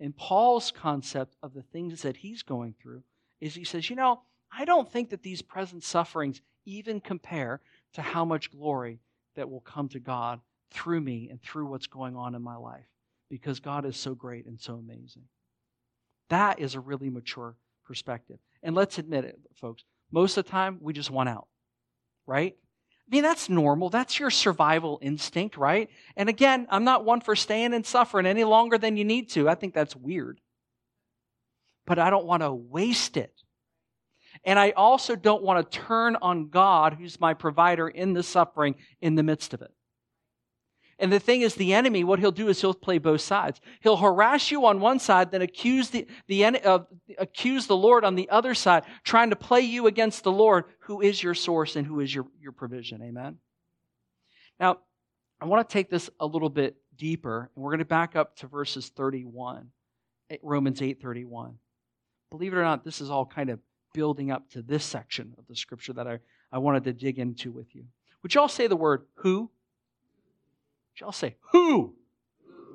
And 0.00 0.16
Paul's 0.16 0.70
concept 0.70 1.36
of 1.42 1.52
the 1.52 1.62
things 1.62 2.02
that 2.02 2.16
he's 2.16 2.42
going 2.42 2.74
through 2.80 3.02
is 3.40 3.54
he 3.54 3.64
says, 3.64 3.90
you 3.90 3.96
know, 3.96 4.22
I 4.50 4.64
don't 4.64 4.90
think 4.90 5.10
that 5.10 5.22
these 5.22 5.42
present 5.42 5.84
sufferings 5.84 6.40
even 6.64 7.00
compare 7.00 7.60
to 7.94 8.02
how 8.02 8.24
much 8.24 8.50
glory 8.50 9.00
that 9.36 9.50
will 9.50 9.60
come 9.60 9.88
to 9.90 10.00
God 10.00 10.40
through 10.70 11.00
me 11.00 11.28
and 11.30 11.40
through 11.42 11.66
what's 11.66 11.86
going 11.86 12.16
on 12.16 12.34
in 12.34 12.42
my 12.42 12.56
life 12.56 12.86
because 13.30 13.60
God 13.60 13.84
is 13.84 13.96
so 13.96 14.14
great 14.14 14.46
and 14.46 14.60
so 14.60 14.74
amazing. 14.74 15.24
That 16.28 16.60
is 16.60 16.74
a 16.74 16.80
really 16.80 17.10
mature 17.10 17.56
perspective. 17.84 18.38
And 18.62 18.74
let's 18.74 18.98
admit 18.98 19.24
it, 19.24 19.38
folks, 19.54 19.84
most 20.10 20.36
of 20.36 20.44
the 20.44 20.50
time 20.50 20.78
we 20.80 20.92
just 20.92 21.10
want 21.10 21.28
out, 21.28 21.48
right? 22.26 22.54
I 22.54 23.14
mean, 23.14 23.22
that's 23.22 23.48
normal. 23.48 23.90
That's 23.90 24.18
your 24.18 24.30
survival 24.30 24.98
instinct, 25.02 25.56
right? 25.56 25.90
And 26.16 26.28
again, 26.28 26.66
I'm 26.70 26.84
not 26.84 27.04
one 27.04 27.20
for 27.20 27.36
staying 27.36 27.74
and 27.74 27.84
suffering 27.84 28.26
any 28.26 28.44
longer 28.44 28.78
than 28.78 28.96
you 28.96 29.04
need 29.04 29.30
to. 29.30 29.48
I 29.48 29.54
think 29.54 29.74
that's 29.74 29.96
weird. 29.96 30.40
But 31.84 31.98
I 31.98 32.10
don't 32.10 32.26
want 32.26 32.42
to 32.42 32.52
waste 32.52 33.16
it. 33.16 33.41
And 34.44 34.58
I 34.58 34.70
also 34.70 35.14
don't 35.14 35.42
want 35.42 35.70
to 35.70 35.78
turn 35.78 36.16
on 36.20 36.48
God, 36.48 36.94
who's 36.94 37.20
my 37.20 37.34
provider 37.34 37.88
in 37.88 38.12
the 38.12 38.22
suffering 38.22 38.74
in 39.00 39.14
the 39.14 39.22
midst 39.22 39.54
of 39.54 39.62
it. 39.62 39.70
And 40.98 41.12
the 41.12 41.20
thing 41.20 41.40
is, 41.40 41.54
the 41.54 41.74
enemy, 41.74 42.04
what 42.04 42.20
he'll 42.20 42.30
do 42.30 42.48
is 42.48 42.60
he'll 42.60 42.74
play 42.74 42.98
both 42.98 43.22
sides. 43.22 43.60
He'll 43.80 43.96
harass 43.96 44.50
you 44.50 44.66
on 44.66 44.78
one 44.78 45.00
side, 45.00 45.30
then 45.32 45.42
accuse 45.42 45.90
the, 45.90 46.06
the, 46.28 46.44
uh, 46.44 46.80
accuse 47.18 47.66
the 47.66 47.76
Lord 47.76 48.04
on 48.04 48.14
the 48.14 48.30
other 48.30 48.54
side, 48.54 48.84
trying 49.02 49.30
to 49.30 49.36
play 49.36 49.62
you 49.62 49.86
against 49.88 50.22
the 50.22 50.30
Lord, 50.30 50.64
who 50.80 51.00
is 51.00 51.20
your 51.20 51.34
source 51.34 51.74
and 51.74 51.86
who 51.86 52.00
is 52.00 52.14
your, 52.14 52.26
your 52.40 52.52
provision. 52.52 53.02
Amen? 53.02 53.38
Now, 54.60 54.78
I 55.40 55.46
want 55.46 55.68
to 55.68 55.72
take 55.72 55.90
this 55.90 56.08
a 56.20 56.26
little 56.26 56.50
bit 56.50 56.76
deeper, 56.96 57.50
and 57.54 57.64
we're 57.64 57.70
going 57.70 57.80
to 57.80 57.84
back 57.84 58.14
up 58.14 58.36
to 58.36 58.46
verses 58.46 58.88
31, 58.90 59.68
eh, 60.30 60.36
Romans 60.40 60.80
8 60.80 61.02
31. 61.02 61.56
Believe 62.30 62.52
it 62.52 62.56
or 62.56 62.62
not, 62.62 62.84
this 62.84 63.00
is 63.00 63.10
all 63.10 63.26
kind 63.26 63.50
of 63.50 63.58
building 63.92 64.30
up 64.30 64.50
to 64.50 64.62
this 64.62 64.84
section 64.84 65.34
of 65.38 65.46
the 65.48 65.56
scripture 65.56 65.92
that 65.94 66.06
I, 66.06 66.18
I 66.50 66.58
wanted 66.58 66.84
to 66.84 66.92
dig 66.92 67.18
into 67.18 67.50
with 67.50 67.74
you. 67.74 67.84
Would 68.22 68.34
y'all 68.34 68.48
say 68.48 68.66
the 68.66 68.76
word 68.76 69.04
who? 69.16 69.50
Y'all 71.00 71.12
say, 71.12 71.36
who? 71.52 71.94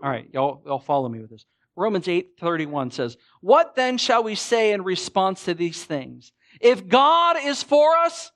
All 0.04 0.10
right, 0.10 0.28
y'all, 0.34 0.62
y'all 0.66 0.80
follow 0.80 1.08
me 1.10 1.20
with 1.20 1.30
this. 1.30 1.46
Romans 1.76 2.08
8 2.08 2.34
31 2.40 2.92
says, 2.92 3.18
What 3.42 3.76
then 3.76 3.98
shall 3.98 4.24
we 4.24 4.36
say 4.36 4.74
in 4.74 4.84
response 4.84 5.46
to 5.46 5.54
these 5.54 5.84
things? 5.84 6.32
If 6.60 6.88
God 6.88 7.38
is 7.44 7.62
for 7.62 7.96
us, 7.98 8.32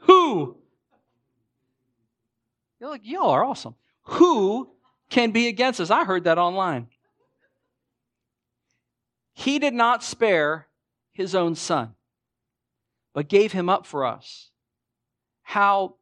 who? 0.00 0.56
You're 2.80 2.90
like, 2.90 3.02
y'all 3.04 3.30
are 3.30 3.44
awesome. 3.44 3.74
Who 4.02 4.70
can 5.10 5.30
be 5.30 5.48
against 5.48 5.80
us? 5.80 5.90
I 5.90 6.04
heard 6.04 6.24
that 6.24 6.38
online. 6.38 6.88
He 9.34 9.58
did 9.58 9.74
not 9.74 10.02
spare 10.02 10.66
his 11.12 11.34
own 11.34 11.54
son, 11.54 11.94
but 13.16 13.30
gave 13.30 13.50
him 13.50 13.70
up 13.70 13.86
for 13.86 14.04
us. 14.04 14.50
How 15.42 15.94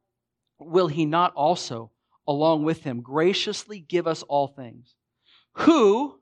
will 0.59 0.87
he 0.87 1.05
not 1.05 1.33
also 1.33 1.91
along 2.27 2.63
with 2.63 2.83
him, 2.83 2.99
graciously 2.99 3.79
give 3.79 4.05
us 4.05 4.21
all 4.23 4.47
things. 4.47 4.95
Who 5.59 6.19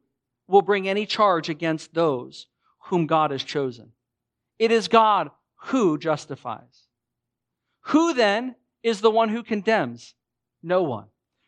will 0.47 0.61
bring 0.61 0.87
any 0.87 1.07
charge 1.07 1.49
against 1.49 1.95
those 1.95 2.45
whom 2.89 3.07
God 3.07 3.31
has 3.31 3.43
chosen? 3.43 3.93
It 4.59 4.69
is 4.69 4.87
God 4.87 5.31
who 5.55 5.97
justifies. 5.97 6.85
Who 7.87 8.13
then 8.13 8.53
is 8.83 9.01
the 9.01 9.09
one 9.09 9.29
who 9.29 9.41
condemns? 9.41 10.13
No 10.61 10.83
one. 10.83 11.07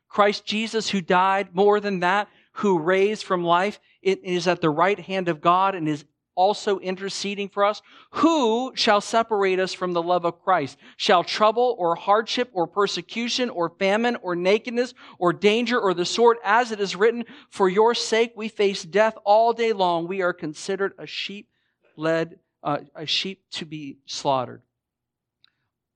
Christ 0.10 0.44
Jesus, 0.46 0.90
who 0.90 1.02
died, 1.02 1.54
more 1.54 1.80
than 1.80 2.00
that, 2.00 2.30
who 2.54 2.80
raised 2.80 3.24
from 3.24 3.44
life, 3.44 3.80
it 4.02 4.24
is 4.24 4.48
at 4.48 4.62
the 4.62 4.72
right 4.72 5.00
hand 5.00 5.30
of 5.30 5.40
God 5.40 5.76
and 5.76 5.88
is 5.88 6.04
also 6.36 6.80
interceding 6.80 7.50
for 7.50 7.66
us? 7.66 7.82
Who 8.12 8.74
shall 8.76 9.02
separate 9.02 9.60
us 9.60 9.74
from 9.74 9.94
the 9.94 10.02
love 10.02 10.26
of 10.26 10.42
Christ? 10.42 10.78
Shall 10.98 11.24
trouble 11.24 11.76
or 11.80 11.96
hardship 11.96 12.50
or 12.54 12.68
persecution 12.68 13.50
or 13.50 13.70
famine 13.70 14.18
or 14.22 14.36
nakedness 14.36 14.94
or 15.18 15.34
danger 15.34 15.80
or 15.80 15.94
the 15.94 16.06
sword, 16.06 16.38
as 16.44 16.72
it 16.72 16.80
is 16.80 16.96
written, 16.96 17.26
for 17.50 17.70
your 17.70 17.96
sake 17.96 18.34
we 18.36 18.48
face 18.48 18.84
death 18.84 19.18
all 19.24 19.54
day 19.54 19.74
long. 19.74 20.08
We 20.08 20.22
are 20.22 20.34
considered 20.34 20.94
a 20.98 21.08
sheep 21.08 21.50
led, 21.96 22.40
uh, 22.64 22.80
a 22.96 23.06
sheep 23.06 23.44
to 23.52 23.66
be 23.66 23.98
slaughtered. 24.06 24.62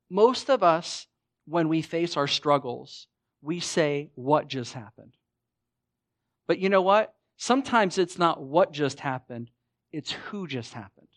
Most 0.10 0.50
of 0.50 0.64
us, 0.64 1.08
when 1.46 1.70
we 1.70 1.82
face 1.82 2.18
our 2.18 2.28
struggles, 2.28 3.08
we 3.42 3.60
say, 3.60 4.10
What 4.16 4.48
just 4.48 4.74
happened? 4.74 5.14
But 6.48 6.60
you 6.60 6.70
know 6.70 6.82
what? 6.82 7.14
sometimes 7.40 7.98
it's 7.98 8.20
not 8.20 8.44
what 8.44 8.72
just 8.72 9.00
happened, 9.00 9.50
it's 9.92 10.12
who 10.12 10.48
just 10.48 10.74
happened. 10.74 11.08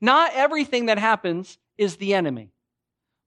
Not 0.00 0.32
everything 0.34 0.86
that 0.86 0.98
happens 0.98 1.58
is 1.78 1.96
the 1.96 2.14
enemy. 2.14 2.52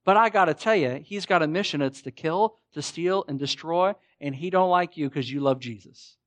But 0.05 0.17
I 0.17 0.29
got 0.29 0.45
to 0.45 0.53
tell 0.53 0.75
you, 0.75 1.01
he's 1.03 1.25
got 1.25 1.43
a 1.43 1.47
mission. 1.47 1.81
It's 1.81 2.01
to 2.03 2.11
kill, 2.11 2.55
to 2.73 2.81
steal, 2.81 3.25
and 3.27 3.37
destroy. 3.37 3.93
And 4.21 4.33
he 4.33 4.49
don't 4.49 4.69
like 4.69 4.97
you 4.97 5.09
because 5.09 5.31
you 5.31 5.39
love 5.39 5.59
Jesus, 5.59 6.17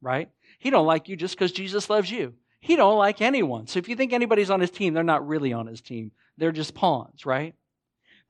right? 0.00 0.28
He 0.58 0.70
don't 0.70 0.86
like 0.86 1.08
you 1.08 1.16
just 1.16 1.34
because 1.34 1.52
Jesus 1.52 1.90
loves 1.90 2.10
you. 2.10 2.34
He 2.60 2.76
don't 2.76 2.98
like 2.98 3.20
anyone. 3.20 3.66
So 3.66 3.78
if 3.78 3.88
you 3.88 3.96
think 3.96 4.12
anybody's 4.12 4.50
on 4.50 4.60
his 4.60 4.70
team, 4.70 4.94
they're 4.94 5.02
not 5.02 5.26
really 5.26 5.52
on 5.52 5.66
his 5.66 5.80
team. 5.80 6.12
They're 6.38 6.52
just 6.52 6.74
pawns, 6.74 7.26
right? 7.26 7.54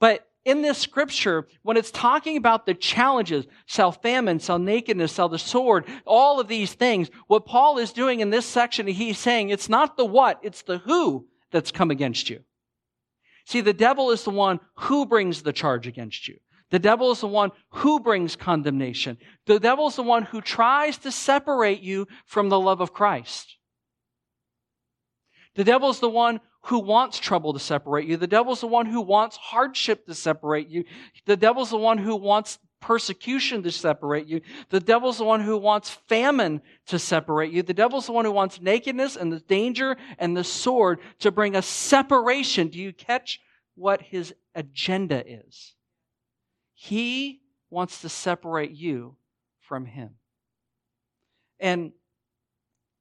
But 0.00 0.26
in 0.44 0.62
this 0.62 0.78
scripture, 0.78 1.46
when 1.62 1.76
it's 1.76 1.90
talking 1.90 2.36
about 2.36 2.66
the 2.66 2.74
challenges, 2.74 3.46
sell 3.66 3.92
famine, 3.92 4.38
sell 4.40 4.58
nakedness, 4.58 5.12
sell 5.12 5.28
the 5.28 5.38
sword, 5.38 5.86
all 6.04 6.38
of 6.38 6.48
these 6.48 6.74
things, 6.74 7.10
what 7.26 7.46
Paul 7.46 7.78
is 7.78 7.92
doing 7.92 8.20
in 8.20 8.30
this 8.30 8.46
section, 8.46 8.86
he's 8.86 9.18
saying 9.18 9.48
it's 9.48 9.68
not 9.68 9.96
the 9.96 10.04
what, 10.04 10.40
it's 10.42 10.62
the 10.62 10.78
who 10.78 11.26
that's 11.50 11.72
come 11.72 11.90
against 11.90 12.28
you. 12.28 12.40
See, 13.46 13.60
the 13.60 13.72
devil 13.72 14.10
is 14.10 14.24
the 14.24 14.30
one 14.30 14.60
who 14.74 15.06
brings 15.06 15.42
the 15.42 15.52
charge 15.52 15.86
against 15.86 16.28
you. 16.28 16.38
The 16.70 16.78
devil 16.78 17.10
is 17.10 17.20
the 17.20 17.28
one 17.28 17.52
who 17.70 18.00
brings 18.00 18.36
condemnation. 18.36 19.18
The 19.46 19.60
devil 19.60 19.86
is 19.86 19.96
the 19.96 20.02
one 20.02 20.24
who 20.24 20.40
tries 20.40 20.98
to 20.98 21.12
separate 21.12 21.80
you 21.80 22.08
from 22.26 22.48
the 22.48 22.58
love 22.58 22.80
of 22.80 22.92
Christ. 22.92 23.56
The 25.54 25.64
devil 25.64 25.90
is 25.90 26.00
the 26.00 26.08
one 26.08 26.40
who 26.64 26.78
wants 26.78 27.18
trouble 27.18 27.52
to 27.52 27.58
separate 27.58 28.08
you. 28.08 28.16
The 28.16 28.26
devil's 28.26 28.62
the 28.62 28.66
one 28.66 28.86
who 28.86 29.02
wants 29.02 29.36
hardship 29.36 30.06
to 30.06 30.14
separate 30.14 30.68
you. 30.68 30.84
The 31.26 31.36
devil's 31.36 31.70
the 31.70 31.76
one 31.76 31.98
who 31.98 32.16
wants 32.16 32.58
persecution 32.80 33.62
to 33.62 33.70
separate 33.70 34.26
you. 34.26 34.40
The 34.70 34.80
devil's 34.80 35.18
the 35.18 35.24
one 35.24 35.42
who 35.42 35.58
wants 35.58 35.90
famine 35.90 36.62
to 36.86 36.98
separate 36.98 37.52
you. 37.52 37.62
The 37.62 37.74
devil's 37.74 38.06
the 38.06 38.12
one 38.12 38.24
who 38.24 38.32
wants 38.32 38.62
nakedness 38.62 39.16
and 39.16 39.30
the 39.30 39.40
danger 39.40 39.96
and 40.18 40.34
the 40.34 40.44
sword 40.44 41.00
to 41.18 41.30
bring 41.30 41.54
a 41.54 41.60
separation. 41.60 42.68
Do 42.68 42.78
you 42.78 42.94
catch 42.94 43.40
what 43.74 44.00
his 44.00 44.34
agenda 44.54 45.22
is? 45.26 45.74
He 46.72 47.42
wants 47.68 48.00
to 48.00 48.08
separate 48.08 48.70
you 48.70 49.16
from 49.60 49.84
him. 49.84 50.14
And 51.60 51.92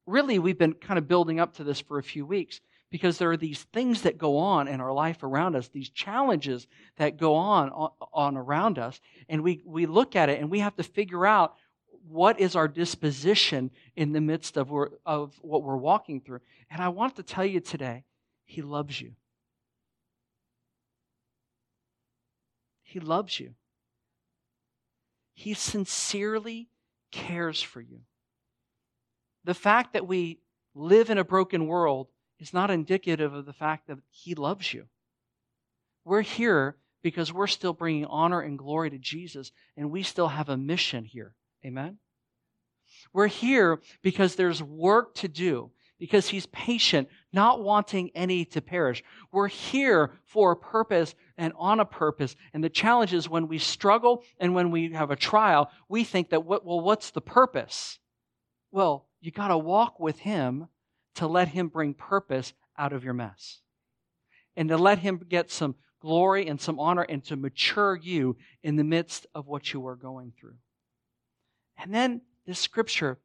really, 0.05 0.37
we've 0.37 0.57
been 0.57 0.73
kind 0.73 0.97
of 0.97 1.07
building 1.07 1.39
up 1.39 1.55
to 1.55 1.63
this 1.63 1.79
for 1.79 1.97
a 1.97 2.03
few 2.03 2.25
weeks 2.25 2.59
because 2.93 3.17
there 3.17 3.31
are 3.31 3.37
these 3.37 3.63
things 3.73 4.03
that 4.03 4.19
go 4.19 4.37
on 4.37 4.67
in 4.67 4.79
our 4.79 4.93
life 4.93 5.23
around 5.23 5.55
us, 5.55 5.67
these 5.69 5.89
challenges 5.89 6.67
that 6.97 7.17
go 7.17 7.33
on, 7.33 7.71
on, 8.13 8.37
around 8.37 8.77
us. 8.77 9.01
And 9.27 9.41
we, 9.41 9.63
we 9.65 9.87
look 9.87 10.15
at 10.15 10.29
it 10.29 10.39
and 10.39 10.51
we 10.51 10.59
have 10.59 10.75
to 10.75 10.83
figure 10.83 11.25
out 11.25 11.55
what 12.07 12.39
is 12.39 12.55
our 12.55 12.67
disposition 12.67 13.71
in 13.95 14.11
the 14.11 14.21
midst 14.21 14.59
of, 14.59 14.71
of 15.07 15.33
what 15.41 15.63
we're 15.63 15.75
walking 15.75 16.21
through. 16.21 16.41
And 16.69 16.83
I 16.83 16.89
want 16.89 17.15
to 17.15 17.23
tell 17.23 17.43
you 17.43 17.61
today, 17.61 18.03
He 18.45 18.61
loves 18.61 19.01
you. 19.01 19.13
He 22.83 22.99
loves 22.99 23.39
you. 23.39 23.55
He 25.33 25.55
sincerely 25.55 26.69
cares 27.11 27.59
for 27.59 27.81
you. 27.81 28.01
The 29.45 29.55
fact 29.55 29.93
that 29.93 30.05
we 30.05 30.37
live 30.75 31.09
in 31.09 31.17
a 31.17 31.23
broken 31.23 31.65
world 31.65 32.09
is 32.43 32.53
not 32.53 32.69
indicative 32.69 33.33
of 33.33 33.45
the 33.45 33.53
fact 33.53 33.87
that 33.87 33.99
He 34.09 34.35
loves 34.35 34.73
you. 34.73 34.85
We're 36.03 36.21
here 36.21 36.75
because 37.01 37.31
we're 37.31 37.47
still 37.47 37.71
bringing 37.71 38.05
honor 38.05 38.41
and 38.41 38.59
glory 38.59 38.89
to 38.89 38.97
Jesus, 38.97 39.53
and 39.77 39.89
we 39.89 40.03
still 40.03 40.27
have 40.27 40.49
a 40.49 40.57
mission 40.57 41.05
here. 41.05 41.35
Amen? 41.65 41.99
We're 43.13 43.27
here 43.27 43.79
because 44.01 44.35
there's 44.35 44.61
work 44.61 45.15
to 45.15 45.29
do, 45.29 45.71
because 45.97 46.27
He's 46.27 46.45
patient, 46.47 47.07
not 47.31 47.63
wanting 47.63 48.11
any 48.13 48.43
to 48.45 48.61
perish. 48.61 49.03
We're 49.31 49.47
here 49.47 50.11
for 50.25 50.51
a 50.51 50.57
purpose 50.57 51.15
and 51.37 51.53
on 51.57 51.79
a 51.79 51.85
purpose. 51.85 52.35
And 52.53 52.61
the 52.61 52.69
challenge 52.69 53.13
is 53.13 53.29
when 53.29 53.47
we 53.47 53.57
struggle 53.57 54.25
and 54.37 54.53
when 54.53 54.69
we 54.69 54.91
have 54.91 55.11
a 55.11 55.15
trial, 55.15 55.71
we 55.87 56.03
think 56.03 56.29
that, 56.31 56.45
well, 56.45 56.81
what's 56.81 57.11
the 57.11 57.21
purpose? 57.21 57.99
Well, 58.69 59.07
you 59.21 59.31
got 59.31 59.47
to 59.47 59.57
walk 59.57 59.97
with 60.01 60.19
Him 60.19 60.67
to 61.15 61.27
let 61.27 61.49
Him 61.49 61.67
bring 61.67 61.93
purpose 61.93 62.53
out 62.77 62.93
of 62.93 63.03
your 63.03 63.13
mess 63.13 63.59
and 64.55 64.69
to 64.69 64.77
let 64.77 64.99
Him 64.99 65.21
get 65.27 65.51
some 65.51 65.75
glory 66.01 66.47
and 66.47 66.59
some 66.59 66.79
honor 66.79 67.03
and 67.03 67.23
to 67.23 67.35
mature 67.35 67.95
you 67.95 68.35
in 68.61 68.75
the 68.75 68.83
midst 68.83 69.25
of 69.33 69.47
what 69.47 69.73
you 69.73 69.87
are 69.87 69.95
going 69.95 70.33
through. 70.37 70.55
And 71.77 71.93
then 71.93 72.21
this 72.45 72.59
scripture, 72.59 73.19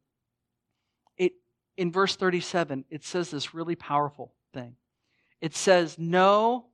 it 1.17 1.33
in 1.77 1.93
verse 1.93 2.17
37, 2.17 2.85
it 2.91 3.05
says 3.05 3.31
this 3.31 3.55
really 3.55 3.75
powerful 3.75 4.33
thing. 4.53 4.77
It 5.41 5.55
says, 5.55 5.97
No, 5.99 6.67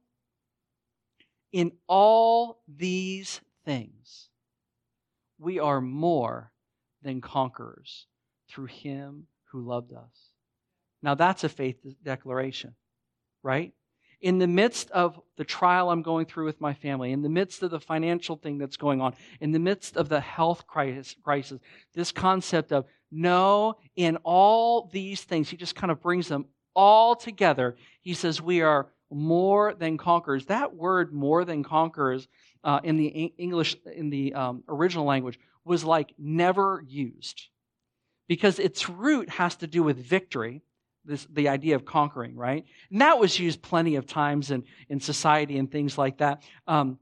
in 1.53 1.73
all 1.87 2.63
these 2.69 3.41
things, 3.65 4.29
we 5.39 5.59
are 5.59 5.81
more 5.81 6.53
than 7.03 7.21
conquerors 7.21 8.07
through 8.49 8.67
him 8.67 9.27
who 9.53 9.61
loved 9.61 9.93
us. 9.93 10.31
Now, 11.05 11.15
that's 11.15 11.45
a 11.45 11.51
faith 11.51 11.77
declaration, 12.03 12.75
right? 13.43 13.75
In 14.23 14.39
the 14.39 14.47
midst 14.47 14.91
of 14.91 15.21
the 15.37 15.45
trial 15.45 15.91
I'm 15.91 16.01
going 16.01 16.25
through 16.25 16.47
with 16.47 16.63
my 16.63 16.73
family, 16.73 17.13
in 17.13 17.21
the 17.21 17.29
midst 17.29 17.63
of 17.63 17.71
the 17.71 17.79
financial 17.79 18.37
thing 18.37 18.57
that's 18.57 18.79
going 18.79 19.03
on, 19.03 19.15
in 19.39 19.53
the 19.53 19.59
midst 19.59 19.99
of 19.99 20.09
the 20.09 20.21
health 20.21 20.67
crisis, 20.67 21.15
this 21.95 22.11
concept 22.11 22.73
of 22.73 22.87
no, 23.13 23.77
in 23.97 24.17
all 24.25 24.89
these 24.95 25.21
things, 25.21 25.51
he 25.51 25.59
just 25.59 25.75
kind 25.75 25.91
of 25.91 26.01
brings 26.01 26.27
them 26.27 26.47
all 26.75 27.15
together. 27.15 27.77
He 28.01 28.15
says, 28.15 28.41
We 28.41 28.63
are 28.63 28.89
more 29.11 29.75
than 29.75 29.99
conquerors. 29.99 30.47
That 30.47 30.75
word, 30.75 31.13
more 31.13 31.45
than 31.45 31.63
conquerors, 31.63 32.29
uh, 32.65 32.81
in 32.83 32.97
the 32.97 33.09
English, 33.09 33.77
in 33.95 34.09
the 34.09 34.33
um, 34.33 34.65
original 34.71 35.05
language, 35.05 35.39
was 35.67 35.85
like 35.85 36.15
never 36.17 36.83
used 36.89 37.49
because 38.27 38.59
its 38.59 38.89
root 38.89 39.29
has 39.29 39.57
to 39.57 39.67
do 39.67 39.83
with 39.83 39.99
victory 39.99 40.63
this, 41.05 41.27
the 41.33 41.49
idea 41.49 41.77
of 41.77 41.85
conquering, 41.85 42.37
right? 42.37 42.65
And 42.91 43.01
that 43.01 43.19
was 43.19 43.39
used 43.39 43.63
plenty 43.63 43.97
of 43.97 44.07
times 44.07 44.51
in, 44.51 44.65
in 44.89 45.01
society 45.01 45.59
and 45.59 45.71
things 45.71 45.99
like 45.99 46.19
that. 46.19 46.43
Um, 46.67 46.99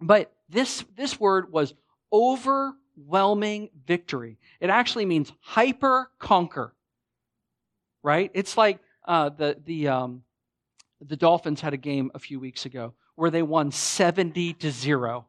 but 0.00 0.32
this, 0.48 0.84
this 0.96 1.18
word 1.18 1.52
was 1.52 1.74
overwhelming 2.12 3.70
victory. 3.86 4.38
It 4.60 4.70
actually 4.70 5.06
means 5.06 5.32
hyper 5.40 6.10
conquer, 6.18 6.74
right? 8.02 8.30
It's 8.34 8.56
like 8.56 8.78
uh, 9.06 9.30
the, 9.30 9.56
the, 9.64 9.88
um, 9.88 10.22
the 11.00 11.16
Dolphins 11.16 11.60
had 11.60 11.74
a 11.74 11.78
game 11.78 12.10
a 12.14 12.18
few 12.18 12.40
weeks 12.40 12.66
ago 12.66 12.94
where 13.14 13.30
they 13.30 13.42
won 13.42 13.72
70 13.72 14.54
to 14.54 14.70
0. 14.70 15.26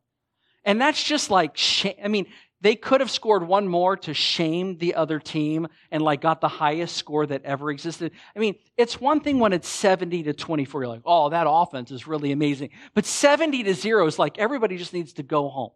And 0.63 0.79
that's 0.79 1.03
just 1.03 1.31
like, 1.31 1.57
I 2.03 2.07
mean, 2.07 2.27
they 2.61 2.75
could 2.75 2.99
have 2.99 3.09
scored 3.09 3.47
one 3.47 3.67
more 3.67 3.95
to 3.97 4.13
shame 4.13 4.77
the 4.77 4.95
other 4.95 5.19
team 5.19 5.67
and 5.91 6.01
like 6.01 6.21
got 6.21 6.41
the 6.41 6.47
highest 6.47 6.97
score 6.97 7.25
that 7.25 7.43
ever 7.45 7.71
existed. 7.71 8.11
I 8.35 8.39
mean, 8.39 8.55
it's 8.75 8.99
one 8.99 9.21
thing 9.21 9.39
when 9.39 9.53
it's 9.53 9.69
70 9.69 10.23
to 10.23 10.33
24. 10.33 10.81
You're 10.81 10.87
like, 10.89 11.01
oh, 11.05 11.29
that 11.29 11.47
offense 11.49 11.91
is 11.91 12.05
really 12.05 12.31
amazing. 12.31 12.71
But 12.93 13.05
70 13.05 13.63
to 13.63 13.73
0 13.73 14.07
is 14.07 14.19
like 14.19 14.37
everybody 14.37 14.77
just 14.77 14.93
needs 14.93 15.13
to 15.13 15.23
go 15.23 15.47
home. 15.47 15.71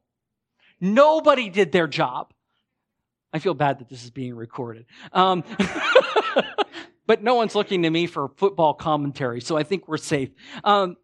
Nobody 0.82 1.50
did 1.50 1.72
their 1.72 1.88
job. 1.88 2.34
I 3.32 3.40
feel 3.40 3.54
bad 3.54 3.80
that 3.80 3.90
this 3.90 4.04
is 4.04 4.12
being 4.12 4.36
recorded. 4.36 4.86
Um, 5.14 5.44
but 7.08 7.24
no 7.24 7.36
one's 7.36 7.56
looking 7.56 7.84
to 7.84 7.90
me 7.90 8.06
for 8.06 8.30
football 8.36 8.74
commentary, 8.74 9.42
so 9.42 9.58
I 9.58 9.64
think 9.64 9.88
we're 9.88 9.98
safe. 9.98 10.30
Um, 10.64 10.98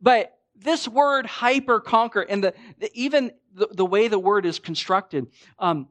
but 0.00 0.36
this 0.54 0.86
word 0.88 1.26
hyper 1.26 1.80
conquer 1.80 2.22
and 2.22 2.42
the, 2.42 2.54
the 2.78 2.90
even 2.94 3.30
the, 3.56 3.68
the, 3.72 3.86
way 3.86 4.08
the 4.08 4.18
word 4.18 4.46
is 4.46 4.58
constructed, 4.58 5.26
um, 5.58 5.88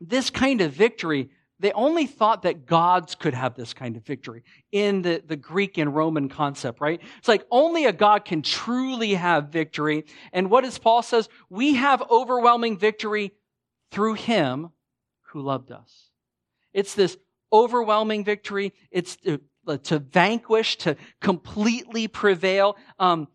this 0.00 0.30
kind 0.30 0.60
of 0.60 0.72
victory, 0.72 1.30
they 1.58 1.72
only 1.72 2.06
thought 2.06 2.42
that 2.42 2.66
gods 2.66 3.14
could 3.14 3.34
have 3.34 3.54
this 3.54 3.74
kind 3.74 3.96
of 3.96 4.04
victory 4.04 4.42
in 4.72 5.02
the, 5.02 5.22
the 5.26 5.36
Greek 5.36 5.78
and 5.78 5.94
Roman 5.94 6.28
concept, 6.28 6.80
right? 6.80 7.00
It's 7.18 7.28
like 7.28 7.46
only 7.50 7.84
a 7.84 7.92
God 7.92 8.24
can 8.24 8.42
truly 8.42 9.14
have 9.14 9.48
victory. 9.48 10.04
And 10.32 10.50
what 10.50 10.64
does 10.64 10.78
Paul 10.78 11.02
says? 11.02 11.28
We 11.50 11.74
have 11.74 12.02
overwhelming 12.10 12.78
victory 12.78 13.32
through 13.90 14.14
him 14.14 14.70
who 15.28 15.42
loved 15.42 15.70
us. 15.70 16.10
It's 16.72 16.94
this 16.94 17.16
overwhelming 17.52 18.24
victory. 18.24 18.72
It's 18.90 19.16
to, 19.16 19.40
to 19.84 19.98
vanquish, 19.98 20.78
to 20.78 20.96
completely 21.20 22.08
prevail. 22.08 22.76
Um, 22.98 23.28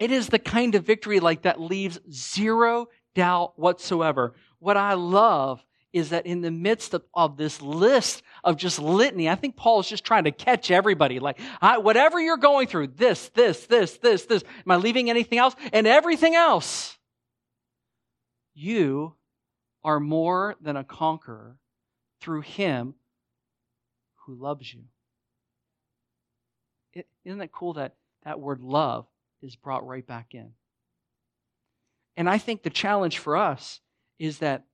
it 0.00 0.10
is 0.10 0.28
the 0.28 0.38
kind 0.38 0.74
of 0.74 0.84
victory 0.84 1.20
like 1.20 1.42
that 1.42 1.60
leaves 1.60 2.00
zero 2.10 2.88
doubt 3.14 3.58
whatsoever. 3.58 4.34
What 4.58 4.78
I 4.78 4.94
love 4.94 5.64
is 5.92 6.10
that 6.10 6.24
in 6.24 6.40
the 6.40 6.50
midst 6.50 6.94
of, 6.94 7.02
of 7.12 7.36
this 7.36 7.60
list 7.60 8.22
of 8.42 8.56
just 8.56 8.78
litany, 8.78 9.28
I 9.28 9.34
think 9.34 9.56
Paul 9.56 9.80
is 9.80 9.88
just 9.88 10.04
trying 10.04 10.24
to 10.24 10.30
catch 10.30 10.70
everybody. 10.70 11.18
Like, 11.18 11.38
I, 11.60 11.78
whatever 11.78 12.18
you're 12.18 12.38
going 12.38 12.66
through, 12.66 12.88
this, 12.88 13.28
this, 13.34 13.66
this, 13.66 13.98
this, 13.98 14.24
this, 14.24 14.42
am 14.42 14.72
I 14.72 14.76
leaving 14.76 15.10
anything 15.10 15.38
else? 15.38 15.54
And 15.72 15.86
everything 15.86 16.34
else, 16.34 16.96
you 18.54 19.14
are 19.84 20.00
more 20.00 20.56
than 20.62 20.76
a 20.76 20.84
conqueror 20.84 21.56
through 22.20 22.42
him 22.42 22.94
who 24.26 24.34
loves 24.34 24.72
you. 24.72 24.84
is 26.94 27.04
not 27.24 27.38
that 27.38 27.52
cool 27.52 27.74
that 27.74 27.96
that 28.24 28.38
word 28.38 28.60
love 28.60 29.06
is 29.42 29.56
brought 29.56 29.86
right 29.86 30.06
back 30.06 30.34
in? 30.34 30.52
And 32.16 32.28
I 32.28 32.38
think 32.38 32.62
the 32.62 32.70
challenge 32.70 33.18
for 33.18 33.36
us 33.36 33.80
is 34.18 34.38
that 34.38 34.64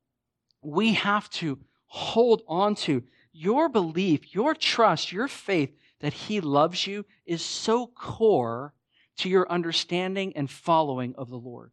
we 0.63 0.95
have 0.95 1.31
to 1.31 1.59
hold 1.87 2.43
on 2.49 2.75
to 2.75 3.05
your 3.33 3.69
belief, 3.69 4.35
your 4.35 4.55
trust, 4.55 5.13
your 5.13 5.29
faith 5.29 5.77
that 6.01 6.13
He 6.13 6.41
loves 6.41 6.87
you 6.87 7.05
is 7.25 7.43
so 7.43 7.87
core 7.87 8.75
to 9.19 9.29
your 9.29 9.51
understanding 9.51 10.33
and 10.37 10.51
following 10.51 11.15
of 11.17 11.31
the 11.31 11.39
Lord. 11.39 11.73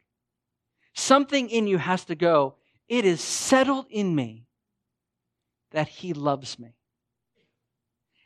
Something 0.94 1.50
in 1.50 1.68
you 1.68 1.78
has 1.78 2.06
to 2.06 2.16
go, 2.16 2.56
it 2.88 3.06
is 3.06 3.22
settled 3.22 3.88
in 3.90 4.14
me 4.16 4.46
that 5.72 5.88
He 5.88 6.14
loves 6.14 6.60
me. 6.60 6.76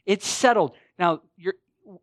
It's 0.06 0.27
settled. 0.27 0.75
Now, 0.99 1.21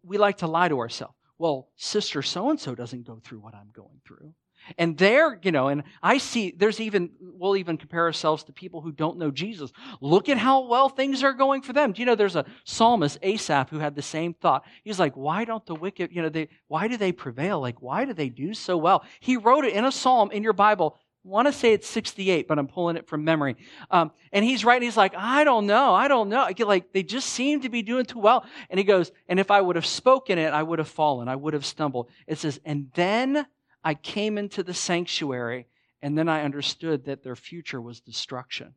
we 0.03 0.19
like 0.19 0.39
to 0.39 0.47
lie 0.47 0.69
to 0.69 0.79
ourselves. 0.79 1.15
Well, 1.39 1.69
sister 1.77 2.23
so 2.23 2.51
and 2.51 2.61
so 2.61 2.75
doesn't 2.75 3.07
go 3.07 3.21
through 3.23 3.41
what 3.41 3.55
I'm 3.55 3.71
going 3.73 4.01
through. 4.07 4.35
And 4.79 4.97
there, 4.97 5.39
you 5.43 5.53
know, 5.53 5.69
and 5.69 5.83
I 6.03 6.19
see 6.19 6.55
there's 6.57 6.81
even, 6.81 7.11
we'll 7.21 7.57
even 7.57 7.77
compare 7.77 8.05
ourselves 8.05 8.45
to 8.45 8.53
people 8.53 8.81
who 8.81 8.93
don't 8.93 9.19
know 9.19 9.31
Jesus. 9.31 9.71
Look 10.01 10.29
at 10.29 10.39
how 10.39 10.67
well 10.67 10.89
things 10.89 11.23
are 11.23 11.35
going 11.35 11.61
for 11.61 11.75
them. 11.75 11.93
Do 11.93 12.01
you 12.01 12.07
know 12.07 12.15
there's 12.15 12.37
a 12.37 12.47
psalmist, 12.65 13.19
Asaph, 13.23 13.69
who 13.71 13.79
had 13.79 13.95
the 13.95 14.03
same 14.03 14.33
thought? 14.33 14.65
He's 14.83 14.99
like, 14.99 15.15
why 15.17 15.45
don't 15.45 15.67
the 15.67 15.75
wicked, 15.75 16.13
you 16.13 16.23
know, 16.23 16.31
they, 16.31 16.49
why 16.69 16.89
do 16.89 16.97
they 16.97 17.13
prevail? 17.13 17.61
Like, 17.61 17.83
why 17.83 18.07
do 18.07 18.15
they 18.15 18.31
do 18.31 18.55
so 18.55 18.79
well? 18.79 19.05
He 19.21 19.37
wrote 19.37 19.65
it 19.65 19.75
in 19.75 19.85
a 19.85 19.93
psalm 19.93 20.31
in 20.31 20.43
your 20.43 20.55
Bible. 20.55 20.97
Want 21.25 21.49
to 21.49 21.53
say 21.53 21.73
it's 21.73 21.89
68, 21.89 22.47
but 22.47 22.59
I'm 22.59 22.69
pulling 22.69 22.97
it 22.97 23.09
from 23.09 23.25
memory. 23.25 23.57
Um, 23.91 24.13
and 24.31 24.45
he's 24.45 24.63
writing, 24.63 24.87
he's 24.87 24.97
like, 24.97 25.15
I 25.17 25.43
don't 25.43 25.67
know, 25.67 25.95
I 25.95 26.07
don't 26.07 26.29
know. 26.29 26.47
Like, 26.59 26.93
they 26.93 27.03
just 27.03 27.31
seem 27.31 27.63
to 27.63 27.71
be 27.71 27.81
doing 27.81 28.05
too 28.05 28.19
well. 28.19 28.45
And 28.69 28.79
he 28.79 28.85
goes, 28.85 29.11
and 29.27 29.41
if 29.41 29.51
I 29.51 29.61
would 29.61 29.77
have 29.77 29.87
spoken 29.87 30.39
it, 30.39 30.53
I 30.53 30.63
would 30.63 30.79
have 30.79 30.89
fallen, 30.89 31.29
I 31.29 31.37
would 31.37 31.55
have 31.55 31.65
stumbled. 31.65 32.11
It 32.27 32.39
says, 32.39 32.61
and 32.65 32.91
then 32.95 33.47
I 33.83 33.95
came 33.95 34.37
into 34.37 34.63
the 34.63 34.75
sanctuary 34.75 35.67
and 36.03 36.19
then 36.19 36.29
I 36.29 36.45
understood 36.45 37.07
that 37.07 37.25
their 37.25 37.37
future 37.37 37.81
was 37.81 38.01
destruction. 38.01 38.75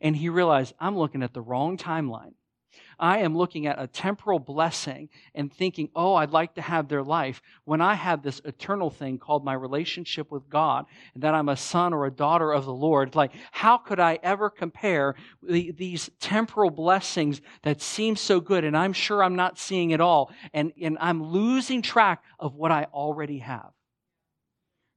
And 0.00 0.16
he 0.16 0.28
realized, 0.28 0.74
I'm 0.80 0.98
looking 0.98 1.22
at 1.22 1.32
the 1.32 1.40
wrong 1.40 1.76
timeline. 1.76 2.34
I 2.98 3.18
am 3.18 3.36
looking 3.36 3.66
at 3.66 3.80
a 3.80 3.86
temporal 3.86 4.38
blessing 4.38 5.08
and 5.34 5.52
thinking, 5.52 5.90
oh, 5.94 6.14
I'd 6.14 6.30
like 6.30 6.54
to 6.54 6.62
have 6.62 6.88
their 6.88 7.02
life 7.02 7.42
when 7.64 7.80
I 7.80 7.94
have 7.94 8.22
this 8.22 8.40
eternal 8.44 8.90
thing 8.90 9.18
called 9.18 9.44
my 9.44 9.54
relationship 9.54 10.30
with 10.30 10.48
God 10.48 10.86
and 11.14 11.22
that 11.22 11.34
I'm 11.34 11.48
a 11.48 11.56
son 11.56 11.92
or 11.92 12.06
a 12.06 12.10
daughter 12.10 12.52
of 12.52 12.64
the 12.64 12.72
Lord. 12.72 13.14
Like, 13.14 13.32
how 13.52 13.76
could 13.76 14.00
I 14.00 14.18
ever 14.22 14.48
compare 14.50 15.14
the, 15.42 15.72
these 15.72 16.10
temporal 16.20 16.70
blessings 16.70 17.40
that 17.62 17.82
seem 17.82 18.16
so 18.16 18.40
good 18.40 18.64
and 18.64 18.76
I'm 18.76 18.92
sure 18.92 19.22
I'm 19.22 19.36
not 19.36 19.58
seeing 19.58 19.90
it 19.90 20.00
all 20.00 20.32
and, 20.54 20.72
and 20.80 20.96
I'm 21.00 21.22
losing 21.22 21.82
track 21.82 22.22
of 22.38 22.54
what 22.54 22.72
I 22.72 22.86
already 22.92 23.38
have? 23.38 23.75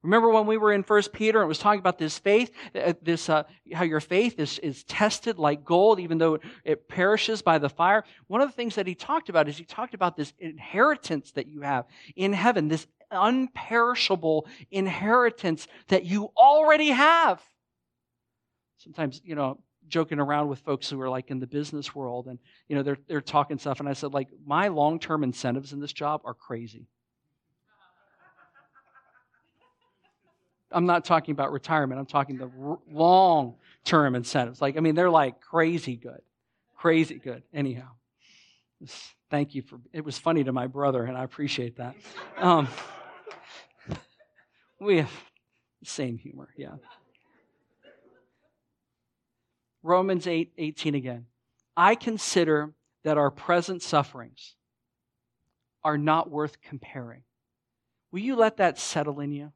Remember 0.02 0.30
when 0.30 0.46
we 0.46 0.56
were 0.56 0.72
in 0.72 0.82
First 0.82 1.12
Peter 1.12 1.40
and 1.40 1.48
was 1.48 1.58
talking 1.58 1.78
about 1.78 1.98
this 1.98 2.18
faith, 2.18 2.52
uh, 2.74 2.94
this 3.02 3.28
uh, 3.28 3.42
how 3.74 3.84
your 3.84 4.00
faith 4.00 4.38
is, 4.38 4.58
is 4.60 4.82
tested 4.84 5.38
like 5.38 5.64
gold, 5.64 6.00
even 6.00 6.16
though 6.16 6.34
it, 6.34 6.42
it 6.64 6.88
perishes 6.88 7.42
by 7.42 7.58
the 7.58 7.68
fire. 7.68 8.04
One 8.26 8.40
of 8.40 8.48
the 8.48 8.54
things 8.54 8.76
that 8.76 8.86
he 8.86 8.94
talked 8.94 9.28
about 9.28 9.48
is 9.48 9.58
he 9.58 9.64
talked 9.64 9.92
about 9.92 10.16
this 10.16 10.32
inheritance 10.38 11.32
that 11.32 11.48
you 11.48 11.60
have 11.60 11.84
in 12.16 12.32
heaven, 12.32 12.68
this 12.68 12.86
unperishable 13.12 14.46
inheritance 14.70 15.66
that 15.88 16.04
you 16.04 16.30
already 16.36 16.88
have. 16.88 17.42
Sometimes, 18.78 19.20
you 19.22 19.34
know, 19.34 19.58
joking 19.88 20.18
around 20.18 20.48
with 20.48 20.60
folks 20.60 20.88
who 20.88 21.00
are 21.00 21.10
like 21.10 21.30
in 21.30 21.40
the 21.40 21.46
business 21.46 21.94
world 21.94 22.28
and 22.28 22.38
you 22.68 22.76
know 22.76 22.82
they're 22.82 22.98
they're 23.08 23.20
talking 23.20 23.58
stuff 23.58 23.80
and 23.80 23.88
I 23.88 23.92
said 23.92 24.14
like 24.14 24.28
my 24.46 24.68
long-term 24.68 25.24
incentives 25.24 25.72
in 25.72 25.80
this 25.80 25.92
job 25.92 26.22
are 26.24 26.34
crazy. 26.34 26.86
I'm 30.72 30.86
not 30.86 31.04
talking 31.04 31.32
about 31.32 31.52
retirement. 31.52 31.98
I'm 31.98 32.06
talking 32.06 32.38
the 32.38 32.50
r- 32.62 32.78
long 32.90 33.54
term 33.84 34.14
incentives. 34.14 34.60
Like, 34.60 34.76
I 34.76 34.80
mean, 34.80 34.94
they're 34.94 35.10
like 35.10 35.40
crazy 35.40 35.96
good. 35.96 36.20
Crazy 36.76 37.16
good. 37.16 37.42
Anyhow, 37.52 37.88
thank 39.30 39.54
you 39.54 39.62
for 39.62 39.80
it 39.92 40.04
was 40.04 40.18
funny 40.18 40.44
to 40.44 40.52
my 40.52 40.66
brother, 40.66 41.04
and 41.04 41.16
I 41.16 41.24
appreciate 41.24 41.76
that. 41.76 41.94
Um, 42.38 42.68
we 44.80 44.98
have 44.98 45.10
the 45.80 45.86
same 45.86 46.18
humor, 46.18 46.48
yeah. 46.56 46.74
Romans 49.82 50.26
8 50.26 50.52
18 50.58 50.94
again. 50.94 51.26
I 51.76 51.94
consider 51.94 52.74
that 53.04 53.16
our 53.18 53.30
present 53.30 53.82
sufferings 53.82 54.54
are 55.82 55.96
not 55.96 56.30
worth 56.30 56.60
comparing. 56.60 57.22
Will 58.12 58.20
you 58.20 58.36
let 58.36 58.58
that 58.58 58.78
settle 58.78 59.20
in 59.20 59.32
you? 59.32 59.52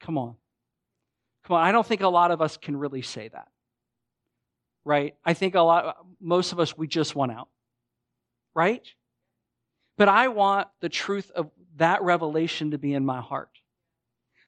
Come 0.00 0.18
on. 0.18 0.36
Come 1.44 1.56
on, 1.56 1.62
I 1.62 1.72
don't 1.72 1.86
think 1.86 2.00
a 2.00 2.08
lot 2.08 2.30
of 2.30 2.40
us 2.40 2.56
can 2.56 2.76
really 2.76 3.02
say 3.02 3.28
that. 3.28 3.48
Right? 4.84 5.14
I 5.24 5.34
think 5.34 5.54
a 5.54 5.60
lot, 5.60 5.96
most 6.20 6.52
of 6.52 6.60
us, 6.60 6.76
we 6.76 6.86
just 6.86 7.14
want 7.14 7.32
out. 7.32 7.48
Right? 8.54 8.86
But 9.96 10.08
I 10.08 10.28
want 10.28 10.68
the 10.80 10.88
truth 10.88 11.30
of 11.34 11.50
that 11.76 12.02
revelation 12.02 12.72
to 12.72 12.78
be 12.78 12.94
in 12.94 13.04
my 13.04 13.20
heart. 13.20 13.50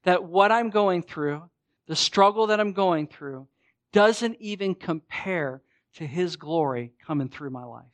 That 0.05 0.25
what 0.25 0.53
I'm 0.53 0.71
going 0.71 1.03
through, 1.03 1.43
the 1.87 1.97
struggle 1.97 2.49
that 2.49 2.61
I'm 2.61 2.73
going 2.73 3.07
through, 3.07 3.49
doesn't 3.93 4.37
even 4.41 4.75
compare 4.75 5.63
to 5.95 6.07
His 6.07 6.37
glory 6.37 6.93
coming 7.05 7.29
through 7.29 7.51
my 7.51 7.65
life. 7.65 7.85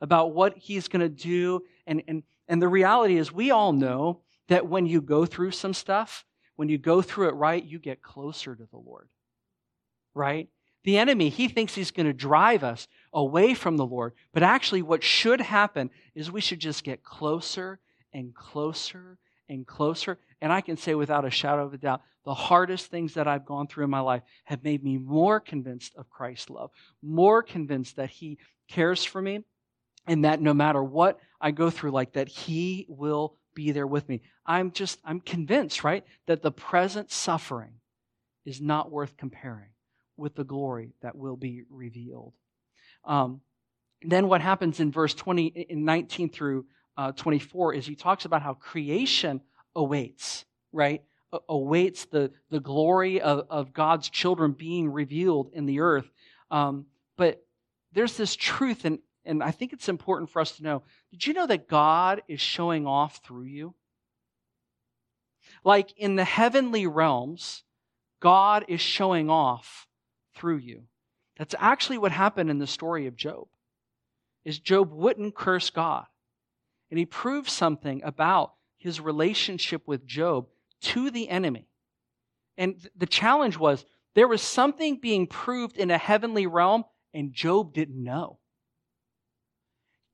About 0.00 0.34
what 0.34 0.56
He's 0.56 0.88
going 0.88 1.00
to 1.00 1.08
do. 1.08 1.62
And, 1.86 2.02
and, 2.08 2.22
and 2.48 2.60
the 2.60 2.68
reality 2.68 3.16
is, 3.16 3.32
we 3.32 3.50
all 3.50 3.72
know 3.72 4.20
that 4.48 4.66
when 4.66 4.86
you 4.86 5.00
go 5.00 5.26
through 5.26 5.52
some 5.52 5.74
stuff, 5.74 6.24
when 6.56 6.68
you 6.68 6.78
go 6.78 7.02
through 7.02 7.28
it 7.28 7.34
right, 7.34 7.64
you 7.64 7.78
get 7.78 8.02
closer 8.02 8.54
to 8.54 8.64
the 8.70 8.78
Lord. 8.78 9.08
Right? 10.14 10.48
The 10.84 10.98
enemy, 10.98 11.28
he 11.28 11.48
thinks 11.48 11.74
he's 11.74 11.90
going 11.90 12.06
to 12.06 12.12
drive 12.12 12.64
us 12.64 12.88
away 13.12 13.54
from 13.54 13.76
the 13.76 13.86
Lord. 13.86 14.14
But 14.32 14.42
actually, 14.42 14.82
what 14.82 15.04
should 15.04 15.40
happen 15.40 15.90
is 16.14 16.30
we 16.30 16.40
should 16.40 16.58
just 16.58 16.84
get 16.84 17.04
closer 17.04 17.78
and 18.12 18.34
closer 18.34 19.18
and 19.48 19.66
closer. 19.66 20.18
And 20.40 20.52
I 20.52 20.60
can 20.60 20.76
say 20.76 20.94
without 20.94 21.24
a 21.24 21.30
shadow 21.30 21.64
of 21.64 21.74
a 21.74 21.78
doubt, 21.78 22.02
the 22.24 22.34
hardest 22.34 22.86
things 22.86 23.14
that 23.14 23.28
I've 23.28 23.46
gone 23.46 23.66
through 23.66 23.84
in 23.84 23.90
my 23.90 24.00
life 24.00 24.22
have 24.44 24.64
made 24.64 24.82
me 24.82 24.98
more 24.98 25.40
convinced 25.40 25.94
of 25.96 26.10
Christ's 26.10 26.50
love, 26.50 26.70
more 27.02 27.42
convinced 27.42 27.96
that 27.96 28.10
He 28.10 28.38
cares 28.68 29.04
for 29.04 29.20
me, 29.20 29.40
and 30.06 30.24
that 30.24 30.40
no 30.40 30.54
matter 30.54 30.82
what 30.82 31.18
I 31.40 31.50
go 31.50 31.70
through, 31.70 31.90
like 31.90 32.12
that, 32.14 32.28
He 32.28 32.86
will 32.88 33.36
be 33.54 33.72
there 33.72 33.86
with 33.86 34.08
me. 34.08 34.22
I'm 34.46 34.72
just, 34.72 34.98
I'm 35.04 35.20
convinced, 35.20 35.84
right, 35.84 36.04
that 36.26 36.42
the 36.42 36.52
present 36.52 37.10
suffering 37.10 37.74
is 38.44 38.60
not 38.60 38.90
worth 38.90 39.16
comparing 39.16 39.70
with 40.16 40.34
the 40.34 40.44
glory 40.44 40.94
that 41.02 41.16
will 41.16 41.36
be 41.36 41.62
revealed. 41.70 42.32
Um, 43.04 43.40
then 44.02 44.28
what 44.28 44.40
happens 44.40 44.80
in 44.80 44.90
verse 44.90 45.14
20, 45.14 45.46
in 45.46 45.84
19 45.84 46.30
through 46.30 46.66
uh, 46.96 47.12
24 47.12 47.74
is 47.74 47.86
he 47.86 47.94
talks 47.94 48.24
about 48.24 48.42
how 48.42 48.54
creation 48.54 49.40
awaits, 49.74 50.44
right? 50.72 51.02
awaits 51.48 52.04
the, 52.06 52.30
the 52.50 52.60
glory 52.60 53.20
of, 53.20 53.46
of 53.48 53.72
God's 53.72 54.10
children 54.10 54.52
being 54.52 54.92
revealed 54.92 55.50
in 55.52 55.66
the 55.66 55.80
earth. 55.80 56.10
Um, 56.50 56.86
but 57.16 57.44
there's 57.92 58.16
this 58.16 58.36
truth, 58.36 58.84
and 58.84 58.98
and 59.24 59.42
I 59.42 59.50
think 59.50 59.72
it's 59.72 59.88
important 59.88 60.30
for 60.30 60.40
us 60.40 60.56
to 60.56 60.62
know 60.62 60.82
did 61.10 61.26
you 61.26 61.32
know 61.32 61.46
that 61.46 61.68
God 61.68 62.22
is 62.28 62.40
showing 62.40 62.86
off 62.86 63.20
through 63.24 63.44
you? 63.44 63.74
Like 65.64 65.92
in 65.96 66.16
the 66.16 66.24
heavenly 66.24 66.86
realms, 66.86 67.64
God 68.20 68.64
is 68.68 68.80
showing 68.80 69.30
off 69.30 69.86
through 70.34 70.58
you. 70.58 70.84
That's 71.36 71.54
actually 71.58 71.98
what 71.98 72.12
happened 72.12 72.50
in 72.50 72.58
the 72.58 72.66
story 72.66 73.06
of 73.06 73.16
Job. 73.16 73.48
Is 74.44 74.58
Job 74.58 74.92
wouldn't 74.92 75.34
curse 75.34 75.70
God. 75.70 76.06
And 76.90 76.98
he 76.98 77.06
proved 77.06 77.48
something 77.48 78.02
about 78.04 78.54
his 78.76 79.00
relationship 79.00 79.86
with 79.86 80.06
Job 80.06 80.46
to 80.82 81.10
the 81.10 81.28
enemy. 81.28 81.68
And 82.58 82.86
the 82.96 83.06
challenge 83.06 83.56
was 83.56 83.84
there 84.14 84.28
was 84.28 84.42
something 84.42 84.96
being 84.96 85.26
proved 85.26 85.78
in 85.78 85.90
a 85.90 85.98
heavenly 85.98 86.46
realm, 86.46 86.84
and 87.14 87.32
Job 87.32 87.72
didn't 87.72 88.02
know. 88.02 88.38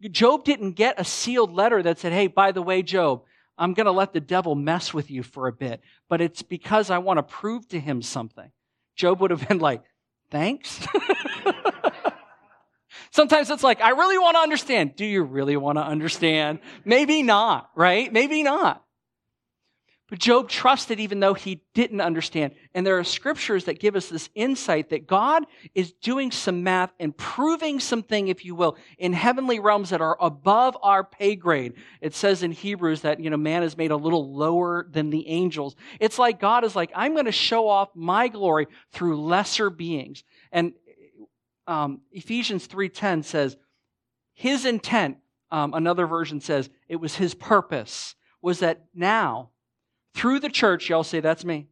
Job 0.02 0.44
didn't 0.44 0.72
get 0.72 1.00
a 1.00 1.04
sealed 1.04 1.52
letter 1.52 1.82
that 1.82 1.98
said, 1.98 2.12
hey, 2.12 2.28
by 2.28 2.52
the 2.52 2.62
way, 2.62 2.82
Job, 2.82 3.22
I'm 3.56 3.74
going 3.74 3.87
to 3.87 3.92
let 3.92 4.12
the 4.12 4.20
devil 4.20 4.54
mess 4.54 4.94
with 4.94 5.11
you 5.11 5.22
for 5.22 5.48
a 5.48 5.52
bit, 5.52 5.80
but 6.08 6.20
it's 6.20 6.42
because 6.42 6.90
I 6.90 6.98
want 6.98 7.18
to 7.18 7.24
prove 7.24 7.66
to 7.68 7.80
him 7.80 8.02
something. 8.02 8.50
Job 8.94 9.20
would 9.20 9.32
have 9.32 9.48
been 9.48 9.58
like, 9.58 9.82
thanks. 10.30 10.87
Sometimes 13.11 13.50
it's 13.50 13.64
like, 13.64 13.80
I 13.80 13.90
really 13.90 14.18
want 14.18 14.37
to 14.37 14.40
understand. 14.40 14.94
Do 14.94 15.04
you 15.04 15.24
really 15.24 15.56
want 15.56 15.78
to 15.78 15.82
understand? 15.82 16.61
Maybe 16.84 17.22
not, 17.22 17.70
right? 17.74 18.12
Maybe 18.12 18.42
not. 18.42 18.84
But 20.08 20.20
Job 20.20 20.48
trusted 20.48 21.00
even 21.00 21.20
though 21.20 21.34
he 21.34 21.60
didn't 21.74 22.00
understand. 22.00 22.54
And 22.74 22.86
there 22.86 22.98
are 22.98 23.04
scriptures 23.04 23.66
that 23.66 23.78
give 23.78 23.94
us 23.94 24.08
this 24.08 24.30
insight 24.34 24.88
that 24.88 25.06
God 25.06 25.44
is 25.74 25.92
doing 25.92 26.30
some 26.30 26.62
math 26.62 26.92
and 26.98 27.14
proving 27.14 27.78
something, 27.78 28.28
if 28.28 28.42
you 28.42 28.54
will, 28.54 28.78
in 28.96 29.12
heavenly 29.12 29.60
realms 29.60 29.90
that 29.90 30.00
are 30.00 30.16
above 30.18 30.78
our 30.82 31.04
pay 31.04 31.36
grade. 31.36 31.74
It 32.00 32.14
says 32.14 32.42
in 32.42 32.52
Hebrews 32.52 33.02
that, 33.02 33.20
you 33.20 33.28
know, 33.28 33.36
man 33.36 33.62
is 33.62 33.76
made 33.76 33.90
a 33.90 33.96
little 33.96 34.34
lower 34.34 34.86
than 34.90 35.10
the 35.10 35.28
angels. 35.28 35.76
It's 36.00 36.18
like 36.18 36.40
God 36.40 36.64
is 36.64 36.74
like, 36.74 36.90
I'm 36.94 37.12
going 37.12 37.26
to 37.26 37.32
show 37.32 37.68
off 37.68 37.90
my 37.94 38.28
glory 38.28 38.66
through 38.92 39.20
lesser 39.20 39.68
beings. 39.68 40.24
And 40.50 40.72
um, 41.66 42.00
Ephesians 42.12 42.66
3.10 42.66 43.26
says, 43.26 43.58
his 44.32 44.64
intent, 44.64 45.18
um, 45.50 45.74
another 45.74 46.06
version 46.06 46.40
says, 46.40 46.70
it 46.88 46.96
was 46.96 47.16
his 47.16 47.34
purpose, 47.34 48.14
was 48.40 48.60
that 48.60 48.86
now, 48.94 49.50
through 50.14 50.40
the 50.40 50.48
church, 50.48 50.88
y'all 50.88 51.04
say, 51.04 51.20
that's 51.20 51.44
me. 51.44 51.68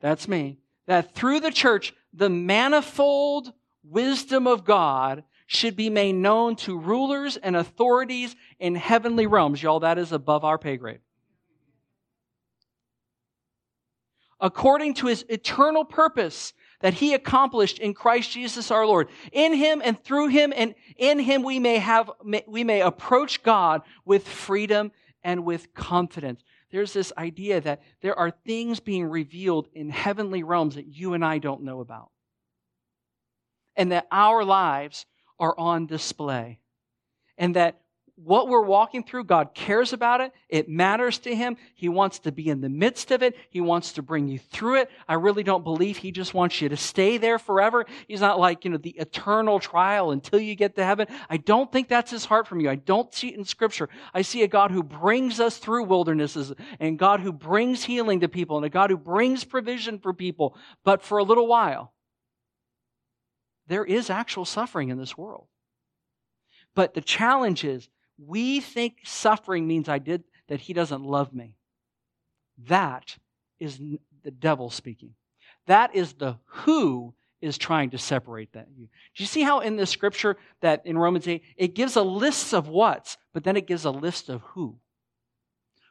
That's 0.00 0.28
me. 0.28 0.58
That 0.86 1.14
through 1.14 1.40
the 1.40 1.50
church, 1.50 1.94
the 2.12 2.28
manifold 2.28 3.52
wisdom 3.82 4.46
of 4.46 4.64
God 4.64 5.24
should 5.46 5.76
be 5.76 5.90
made 5.90 6.14
known 6.14 6.56
to 6.56 6.78
rulers 6.78 7.36
and 7.36 7.56
authorities 7.56 8.34
in 8.58 8.74
heavenly 8.74 9.26
realms. 9.26 9.62
Y'all, 9.62 9.80
that 9.80 9.98
is 9.98 10.12
above 10.12 10.44
our 10.44 10.58
pay 10.58 10.76
grade. 10.76 11.00
According 14.40 14.94
to 14.94 15.06
his 15.06 15.24
eternal 15.28 15.84
purpose 15.84 16.52
that 16.80 16.94
he 16.94 17.14
accomplished 17.14 17.78
in 17.78 17.94
Christ 17.94 18.32
Jesus 18.32 18.70
our 18.70 18.86
Lord. 18.86 19.08
In 19.32 19.54
him 19.54 19.80
and 19.82 20.02
through 20.02 20.28
him 20.28 20.52
and 20.54 20.74
in 20.96 21.18
him 21.18 21.42
we 21.42 21.58
may 21.58 21.78
have, 21.78 22.10
we 22.46 22.62
may 22.62 22.82
approach 22.82 23.42
God 23.42 23.82
with 24.04 24.28
freedom 24.28 24.92
and 25.22 25.46
with 25.46 25.72
confidence 25.72 26.42
there's 26.74 26.92
this 26.92 27.12
idea 27.16 27.60
that 27.60 27.82
there 28.02 28.18
are 28.18 28.32
things 28.32 28.80
being 28.80 29.06
revealed 29.06 29.68
in 29.74 29.90
heavenly 29.90 30.42
realms 30.42 30.74
that 30.74 30.88
you 30.88 31.14
and 31.14 31.24
I 31.24 31.38
don't 31.38 31.62
know 31.62 31.78
about. 31.78 32.10
And 33.76 33.92
that 33.92 34.08
our 34.10 34.44
lives 34.44 35.06
are 35.38 35.56
on 35.56 35.86
display. 35.86 36.58
And 37.38 37.54
that 37.54 37.80
what 38.16 38.46
we're 38.46 38.62
walking 38.62 39.02
through, 39.02 39.24
God 39.24 39.54
cares 39.54 39.92
about 39.92 40.20
it. 40.20 40.32
It 40.48 40.68
matters 40.68 41.18
to 41.20 41.34
Him. 41.34 41.56
He 41.74 41.88
wants 41.88 42.20
to 42.20 42.32
be 42.32 42.48
in 42.48 42.60
the 42.60 42.68
midst 42.68 43.10
of 43.10 43.24
it. 43.24 43.34
He 43.50 43.60
wants 43.60 43.94
to 43.94 44.02
bring 44.02 44.28
you 44.28 44.38
through 44.38 44.82
it. 44.82 44.90
I 45.08 45.14
really 45.14 45.42
don't 45.42 45.64
believe 45.64 45.96
He 45.96 46.12
just 46.12 46.32
wants 46.32 46.60
you 46.60 46.68
to 46.68 46.76
stay 46.76 47.18
there 47.18 47.40
forever. 47.40 47.86
He's 48.06 48.20
not 48.20 48.38
like, 48.38 48.64
you 48.64 48.70
know, 48.70 48.76
the 48.76 48.96
eternal 48.98 49.58
trial 49.58 50.12
until 50.12 50.38
you 50.38 50.54
get 50.54 50.76
to 50.76 50.84
heaven. 50.84 51.08
I 51.28 51.38
don't 51.38 51.70
think 51.72 51.88
that's 51.88 52.12
His 52.12 52.24
heart 52.24 52.46
from 52.46 52.60
you. 52.60 52.70
I 52.70 52.76
don't 52.76 53.12
see 53.12 53.28
it 53.28 53.38
in 53.38 53.44
Scripture. 53.44 53.88
I 54.12 54.22
see 54.22 54.44
a 54.44 54.48
God 54.48 54.70
who 54.70 54.84
brings 54.84 55.40
us 55.40 55.58
through 55.58 55.84
wildernesses 55.84 56.52
and 56.78 56.98
God 56.98 57.18
who 57.18 57.32
brings 57.32 57.82
healing 57.82 58.20
to 58.20 58.28
people 58.28 58.56
and 58.56 58.64
a 58.64 58.70
God 58.70 58.90
who 58.90 58.96
brings 58.96 59.42
provision 59.42 59.98
for 59.98 60.12
people, 60.12 60.56
but 60.84 61.02
for 61.02 61.18
a 61.18 61.24
little 61.24 61.48
while. 61.48 61.92
There 63.66 63.84
is 63.84 64.08
actual 64.08 64.44
suffering 64.44 64.90
in 64.90 64.98
this 64.98 65.18
world. 65.18 65.48
But 66.76 66.94
the 66.94 67.00
challenge 67.00 67.64
is 67.64 67.88
we 68.18 68.60
think 68.60 68.98
suffering 69.04 69.66
means 69.66 69.88
I 69.88 69.98
did 69.98 70.24
that 70.48 70.60
he 70.60 70.72
doesn't 70.72 71.02
love 71.02 71.32
me. 71.34 71.56
That 72.68 73.16
is 73.58 73.80
the 74.22 74.30
devil 74.30 74.70
speaking. 74.70 75.14
That 75.66 75.94
is 75.94 76.14
the 76.14 76.36
who 76.44 77.14
is 77.40 77.58
trying 77.58 77.90
to 77.90 77.98
separate 77.98 78.52
that 78.52 78.68
you. 78.76 78.86
Do 78.86 79.22
you 79.22 79.26
see 79.26 79.42
how 79.42 79.60
in 79.60 79.76
this 79.76 79.90
scripture 79.90 80.36
that 80.60 80.86
in 80.86 80.96
Romans 80.96 81.28
8 81.28 81.42
it 81.56 81.74
gives 81.74 81.96
a 81.96 82.02
list 82.02 82.54
of 82.54 82.68
what's, 82.68 83.16
but 83.32 83.44
then 83.44 83.56
it 83.56 83.66
gives 83.66 83.84
a 83.84 83.90
list 83.90 84.28
of 84.28 84.40
who. 84.42 84.78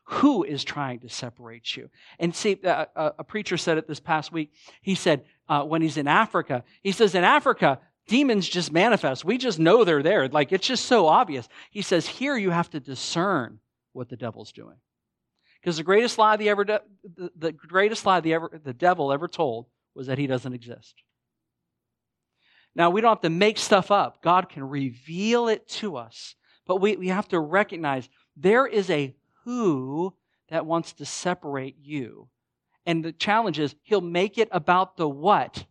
Who 0.06 0.44
is 0.44 0.64
trying 0.64 1.00
to 1.00 1.10
separate 1.10 1.78
you? 1.78 1.90
And 2.20 2.36
see, 2.36 2.60
a, 2.64 2.88
a 2.96 3.24
preacher 3.24 3.56
said 3.56 3.78
it 3.78 3.88
this 3.88 4.02
past 4.02 4.32
week. 4.32 4.52
He 4.82 4.96
said, 4.96 5.24
uh, 5.48 5.64
when 5.64 5.82
he's 5.82 5.98
in 5.98 6.08
Africa, 6.08 6.64
he 6.82 6.92
says, 6.92 7.16
in 7.16 7.24
Africa, 7.24 7.80
demons 8.08 8.48
just 8.48 8.72
manifest. 8.72 9.26
We 9.26 9.38
just 9.38 9.60
know 9.60 9.84
they're 9.84 10.04
there. 10.04 10.28
Like 10.28 10.52
it's 10.52 10.68
just 10.68 10.86
so 10.86 11.08
obvious. 11.08 11.48
He 11.72 11.82
says, 11.82 12.08
here 12.08 12.38
you 12.38 12.50
have 12.50 12.70
to 12.72 12.80
discern 12.80 13.60
what 13.94 14.10
the 14.10 14.18
devil's 14.18 14.52
doing. 14.52 14.78
Because 15.62 15.78
the 15.78 15.84
greatest 15.84 16.18
lie 16.18 16.36
the 16.36 16.50
ever 16.50 16.66
de- 16.66 16.82
the, 17.16 17.32
the 17.38 17.52
greatest 17.54 18.06
lie 18.06 18.20
the 18.20 18.34
ever 18.34 18.62
the 18.64 18.74
devil 18.74 19.14
ever 19.14 19.28
told 19.28 19.68
was 19.96 20.08
that 20.08 20.18
he 20.18 20.28
doesn't 20.28 20.54
exist. 20.54 20.96
Now 22.76 22.90
we 22.90 23.02
don't 23.02 23.12
have 23.12 23.22
to 23.22 23.30
make 23.30 23.58
stuff 23.58 23.92
up. 23.92 24.22
God 24.22 24.50
can 24.50 24.64
reveal 24.68 25.48
it 25.48 25.68
to 25.70 25.96
us. 25.96 26.36
But 26.66 26.78
we, 26.78 26.96
we 26.96 27.10
have 27.10 27.28
to 27.30 27.40
recognize 27.40 28.10
there 28.36 28.66
is 28.66 28.90
a 28.90 29.16
who 29.44 30.14
that 30.50 30.66
wants 30.66 30.94
to 30.94 31.06
separate 31.06 31.78
you. 31.82 32.30
And 32.86 33.04
the 33.04 33.12
challenge 33.12 33.60
is 33.60 33.76
he'll 33.84 34.02
make 34.02 34.38
it 34.38 34.50
about 34.52 34.98
the 34.98 35.08
what, 35.08 35.66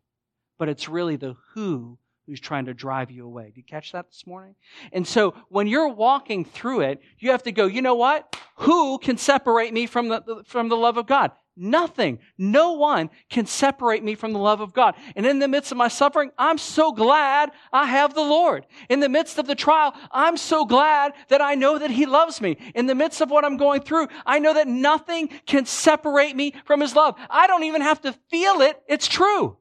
but 0.58 0.68
it's 0.68 0.88
really 0.88 1.16
the 1.16 1.36
who 1.54 1.98
who's 2.26 2.40
trying 2.40 2.66
to 2.66 2.74
drive 2.74 3.10
you 3.10 3.24
away. 3.26 3.46
Did 3.46 3.56
you 3.56 3.62
catch 3.64 3.92
that 3.92 4.08
this 4.08 4.26
morning? 4.26 4.54
And 4.92 5.06
so 5.06 5.34
when 5.48 5.66
you're 5.66 5.88
walking 5.88 6.44
through 6.44 6.82
it, 6.82 7.00
you 7.18 7.30
have 7.30 7.42
to 7.44 7.52
go, 7.52 7.66
you 7.66 7.82
know 7.82 7.94
what? 7.94 8.36
Who 8.56 8.98
can 8.98 9.16
separate 9.16 9.72
me 9.72 9.86
from 9.86 10.08
the, 10.08 10.42
from 10.46 10.68
the 10.68 10.76
love 10.76 10.96
of 10.96 11.06
God? 11.06 11.32
Nothing. 11.54 12.18
No 12.38 12.72
one 12.72 13.10
can 13.28 13.44
separate 13.44 14.02
me 14.02 14.14
from 14.14 14.32
the 14.32 14.38
love 14.38 14.62
of 14.62 14.72
God. 14.72 14.94
And 15.14 15.26
in 15.26 15.38
the 15.38 15.48
midst 15.48 15.70
of 15.70 15.76
my 15.76 15.88
suffering, 15.88 16.30
I'm 16.38 16.56
so 16.56 16.92
glad 16.92 17.50
I 17.70 17.86
have 17.86 18.14
the 18.14 18.22
Lord. 18.22 18.66
In 18.88 19.00
the 19.00 19.08
midst 19.08 19.38
of 19.38 19.46
the 19.46 19.54
trial, 19.54 19.94
I'm 20.10 20.38
so 20.38 20.64
glad 20.64 21.12
that 21.28 21.42
I 21.42 21.54
know 21.54 21.78
that 21.78 21.90
He 21.90 22.06
loves 22.06 22.40
me. 22.40 22.56
In 22.74 22.86
the 22.86 22.94
midst 22.94 23.20
of 23.20 23.30
what 23.30 23.44
I'm 23.44 23.58
going 23.58 23.82
through, 23.82 24.08
I 24.24 24.38
know 24.38 24.54
that 24.54 24.66
nothing 24.66 25.28
can 25.44 25.66
separate 25.66 26.34
me 26.34 26.54
from 26.64 26.80
His 26.80 26.96
love. 26.96 27.16
I 27.28 27.46
don't 27.46 27.64
even 27.64 27.82
have 27.82 28.00
to 28.02 28.14
feel 28.30 28.62
it. 28.62 28.80
It's 28.88 29.06
true. 29.06 29.58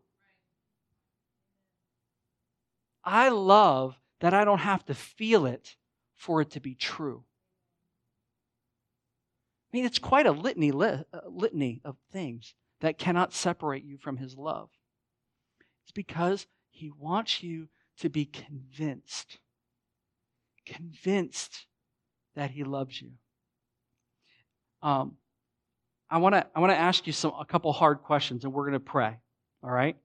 I 3.03 3.29
love 3.29 3.99
that 4.19 4.33
I 4.33 4.45
don't 4.45 4.59
have 4.59 4.85
to 4.85 4.93
feel 4.93 5.45
it 5.45 5.75
for 6.15 6.41
it 6.41 6.51
to 6.51 6.59
be 6.59 6.75
true. 6.75 7.23
I 9.71 9.77
mean, 9.77 9.85
it's 9.85 9.99
quite 9.99 10.25
a 10.25 10.31
litany, 10.31 10.71
li- 10.71 11.03
a 11.13 11.29
litany 11.29 11.81
of 11.83 11.97
things 12.11 12.53
that 12.81 12.97
cannot 12.97 13.33
separate 13.33 13.83
you 13.83 13.97
from 13.97 14.17
His 14.17 14.35
love. 14.35 14.69
It's 15.83 15.91
because 15.91 16.45
He 16.69 16.91
wants 16.91 17.41
you 17.41 17.69
to 17.99 18.09
be 18.09 18.25
convinced, 18.25 19.39
convinced 20.65 21.67
that 22.35 22.51
He 22.51 22.63
loves 22.63 23.01
you. 23.01 23.11
Um, 24.83 25.17
I 26.09 26.17
want 26.17 26.35
to 26.35 26.45
I 26.53 26.59
want 26.59 26.71
to 26.71 26.77
ask 26.77 27.07
you 27.07 27.13
some 27.13 27.33
a 27.39 27.45
couple 27.45 27.71
hard 27.71 28.01
questions, 28.01 28.43
and 28.43 28.53
we're 28.53 28.63
going 28.63 28.73
to 28.73 28.79
pray. 28.79 29.17
All 29.63 29.71
right. 29.71 29.95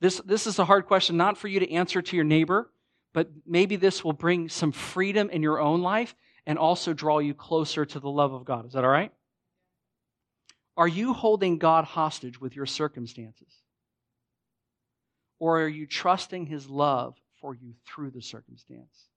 This, 0.00 0.20
this 0.24 0.46
is 0.46 0.58
a 0.58 0.64
hard 0.64 0.86
question, 0.86 1.16
not 1.16 1.36
for 1.36 1.48
you 1.48 1.60
to 1.60 1.72
answer 1.72 2.00
to 2.00 2.16
your 2.16 2.24
neighbor, 2.24 2.70
but 3.12 3.30
maybe 3.46 3.76
this 3.76 4.04
will 4.04 4.12
bring 4.12 4.48
some 4.48 4.72
freedom 4.72 5.28
in 5.30 5.42
your 5.42 5.60
own 5.60 5.82
life 5.82 6.14
and 6.46 6.58
also 6.58 6.92
draw 6.92 7.18
you 7.18 7.34
closer 7.34 7.84
to 7.84 8.00
the 8.00 8.08
love 8.08 8.32
of 8.32 8.44
God. 8.44 8.66
Is 8.66 8.72
that 8.72 8.84
all 8.84 8.90
right? 8.90 9.12
Are 10.76 10.88
you 10.88 11.12
holding 11.12 11.58
God 11.58 11.84
hostage 11.84 12.40
with 12.40 12.54
your 12.54 12.66
circumstances? 12.66 13.52
Or 15.40 15.60
are 15.62 15.68
you 15.68 15.86
trusting 15.86 16.46
His 16.46 16.68
love 16.68 17.16
for 17.40 17.54
you 17.54 17.74
through 17.86 18.10
the 18.10 18.22
circumstance? 18.22 19.08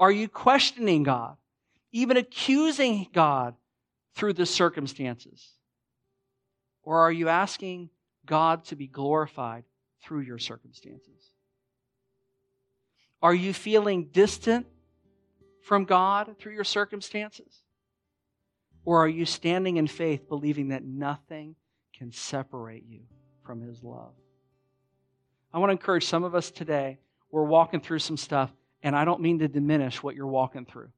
Are 0.00 0.12
you 0.12 0.28
questioning 0.28 1.02
God, 1.02 1.36
even 1.90 2.16
accusing 2.16 3.08
God 3.12 3.56
through 4.14 4.34
the 4.34 4.46
circumstances? 4.46 5.48
Or 6.84 7.00
are 7.00 7.12
you 7.12 7.28
asking 7.28 7.90
God 8.28 8.64
to 8.66 8.76
be 8.76 8.86
glorified 8.86 9.64
through 10.02 10.20
your 10.20 10.38
circumstances? 10.38 11.32
Are 13.20 13.34
you 13.34 13.52
feeling 13.52 14.04
distant 14.12 14.66
from 15.62 15.84
God 15.84 16.36
through 16.38 16.52
your 16.52 16.64
circumstances? 16.64 17.62
Or 18.84 19.02
are 19.02 19.08
you 19.08 19.24
standing 19.24 19.76
in 19.76 19.88
faith 19.88 20.28
believing 20.28 20.68
that 20.68 20.84
nothing 20.84 21.56
can 21.96 22.12
separate 22.12 22.84
you 22.86 23.00
from 23.44 23.60
His 23.60 23.82
love? 23.82 24.12
I 25.52 25.58
want 25.58 25.70
to 25.70 25.72
encourage 25.72 26.04
some 26.04 26.22
of 26.22 26.34
us 26.34 26.50
today, 26.50 26.98
we're 27.30 27.42
walking 27.42 27.80
through 27.80 27.98
some 27.98 28.16
stuff, 28.16 28.52
and 28.82 28.94
I 28.94 29.04
don't 29.04 29.20
mean 29.20 29.40
to 29.40 29.48
diminish 29.48 30.02
what 30.02 30.14
you're 30.14 30.26
walking 30.26 30.64
through 30.64 30.90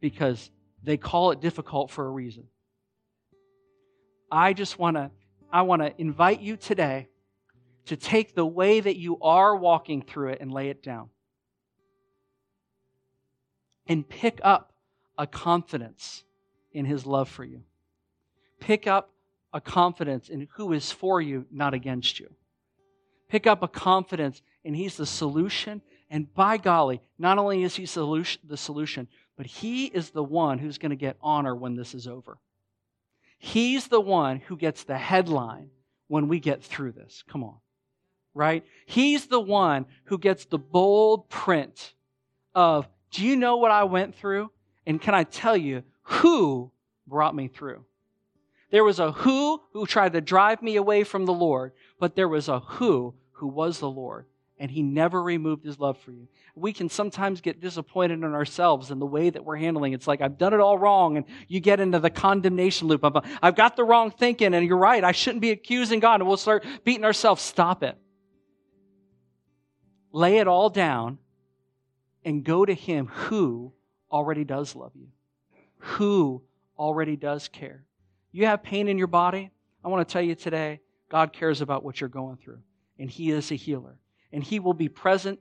because 0.00 0.50
they 0.82 0.96
call 0.96 1.30
it 1.32 1.40
difficult 1.40 1.90
for 1.90 2.06
a 2.06 2.10
reason. 2.10 2.44
I 4.30 4.52
just 4.52 4.78
want 4.78 4.96
to 4.96 5.10
I 5.54 5.62
want 5.62 5.82
to 5.82 5.94
invite 6.00 6.40
you 6.40 6.56
today 6.56 7.06
to 7.86 7.96
take 7.96 8.34
the 8.34 8.44
way 8.44 8.80
that 8.80 8.96
you 8.96 9.20
are 9.20 9.54
walking 9.54 10.02
through 10.02 10.30
it 10.30 10.40
and 10.40 10.50
lay 10.50 10.68
it 10.68 10.82
down. 10.82 11.10
And 13.86 14.08
pick 14.08 14.40
up 14.42 14.72
a 15.16 15.28
confidence 15.28 16.24
in 16.72 16.86
his 16.86 17.06
love 17.06 17.28
for 17.28 17.44
you. 17.44 17.62
Pick 18.58 18.88
up 18.88 19.10
a 19.52 19.60
confidence 19.60 20.28
in 20.28 20.48
who 20.56 20.72
is 20.72 20.90
for 20.90 21.20
you, 21.20 21.46
not 21.52 21.72
against 21.72 22.18
you. 22.18 22.34
Pick 23.28 23.46
up 23.46 23.62
a 23.62 23.68
confidence 23.68 24.42
in 24.64 24.74
he's 24.74 24.96
the 24.96 25.06
solution. 25.06 25.82
And 26.10 26.34
by 26.34 26.56
golly, 26.56 27.00
not 27.16 27.38
only 27.38 27.62
is 27.62 27.76
he 27.76 27.86
solution, 27.86 28.42
the 28.44 28.56
solution, 28.56 29.06
but 29.36 29.46
He 29.46 29.86
is 29.86 30.10
the 30.10 30.24
one 30.24 30.58
who's 30.58 30.78
going 30.78 30.90
to 30.90 30.96
get 30.96 31.16
honor 31.20 31.54
when 31.54 31.74
this 31.74 31.94
is 31.94 32.06
over. 32.06 32.38
He's 33.38 33.88
the 33.88 34.00
one 34.00 34.38
who 34.38 34.56
gets 34.56 34.84
the 34.84 34.98
headline 34.98 35.70
when 36.08 36.28
we 36.28 36.40
get 36.40 36.62
through 36.62 36.92
this. 36.92 37.22
Come 37.28 37.44
on. 37.44 37.56
Right? 38.34 38.64
He's 38.86 39.26
the 39.26 39.40
one 39.40 39.86
who 40.04 40.18
gets 40.18 40.44
the 40.44 40.58
bold 40.58 41.28
print 41.28 41.94
of, 42.54 42.88
do 43.10 43.24
you 43.24 43.36
know 43.36 43.56
what 43.56 43.70
I 43.70 43.84
went 43.84 44.14
through? 44.14 44.50
And 44.86 45.00
can 45.00 45.14
I 45.14 45.24
tell 45.24 45.56
you 45.56 45.82
who 46.02 46.72
brought 47.06 47.34
me 47.34 47.48
through? 47.48 47.84
There 48.70 48.84
was 48.84 48.98
a 48.98 49.12
who 49.12 49.60
who 49.72 49.86
tried 49.86 50.14
to 50.14 50.20
drive 50.20 50.62
me 50.62 50.76
away 50.76 51.04
from 51.04 51.26
the 51.26 51.32
Lord, 51.32 51.72
but 52.00 52.16
there 52.16 52.28
was 52.28 52.48
a 52.48 52.58
who 52.60 53.14
who 53.32 53.46
was 53.46 53.78
the 53.78 53.90
Lord 53.90 54.26
and 54.58 54.70
he 54.70 54.82
never 54.82 55.20
removed 55.22 55.64
his 55.64 55.80
love 55.80 55.98
for 55.98 56.12
you. 56.12 56.28
We 56.54 56.72
can 56.72 56.88
sometimes 56.88 57.40
get 57.40 57.60
disappointed 57.60 58.14
in 58.14 58.24
ourselves 58.24 58.90
and 58.90 59.00
the 59.00 59.06
way 59.06 59.30
that 59.30 59.44
we're 59.44 59.56
handling. 59.56 59.92
It's 59.92 60.06
like, 60.06 60.20
I've 60.20 60.38
done 60.38 60.54
it 60.54 60.60
all 60.60 60.78
wrong, 60.78 61.16
and 61.16 61.26
you 61.48 61.58
get 61.58 61.80
into 61.80 61.98
the 61.98 62.10
condemnation 62.10 62.86
loop. 62.86 63.04
I've, 63.04 63.16
I've 63.42 63.56
got 63.56 63.76
the 63.76 63.84
wrong 63.84 64.12
thinking, 64.12 64.54
and 64.54 64.64
you're 64.66 64.78
right, 64.78 65.02
I 65.02 65.12
shouldn't 65.12 65.42
be 65.42 65.50
accusing 65.50 65.98
God, 65.98 66.20
and 66.20 66.28
we'll 66.28 66.36
start 66.36 66.64
beating 66.84 67.04
ourselves. 67.04 67.42
Stop 67.42 67.82
it. 67.82 67.98
Lay 70.12 70.38
it 70.38 70.46
all 70.46 70.70
down 70.70 71.18
and 72.24 72.44
go 72.44 72.64
to 72.64 72.74
him 72.74 73.06
who 73.06 73.72
already 74.10 74.44
does 74.44 74.76
love 74.76 74.92
you, 74.94 75.08
who 75.78 76.42
already 76.78 77.16
does 77.16 77.48
care. 77.48 77.84
You 78.30 78.46
have 78.46 78.62
pain 78.62 78.86
in 78.86 78.98
your 78.98 79.08
body? 79.08 79.50
I 79.84 79.88
want 79.88 80.06
to 80.08 80.12
tell 80.12 80.22
you 80.22 80.36
today, 80.36 80.80
God 81.10 81.32
cares 81.32 81.60
about 81.60 81.82
what 81.82 82.00
you're 82.00 82.08
going 82.08 82.36
through, 82.36 82.60
and 83.00 83.10
he 83.10 83.32
is 83.32 83.50
a 83.50 83.56
healer 83.56 83.98
and 84.34 84.42
He 84.44 84.58
will 84.58 84.74
be 84.74 84.88
present 84.88 85.38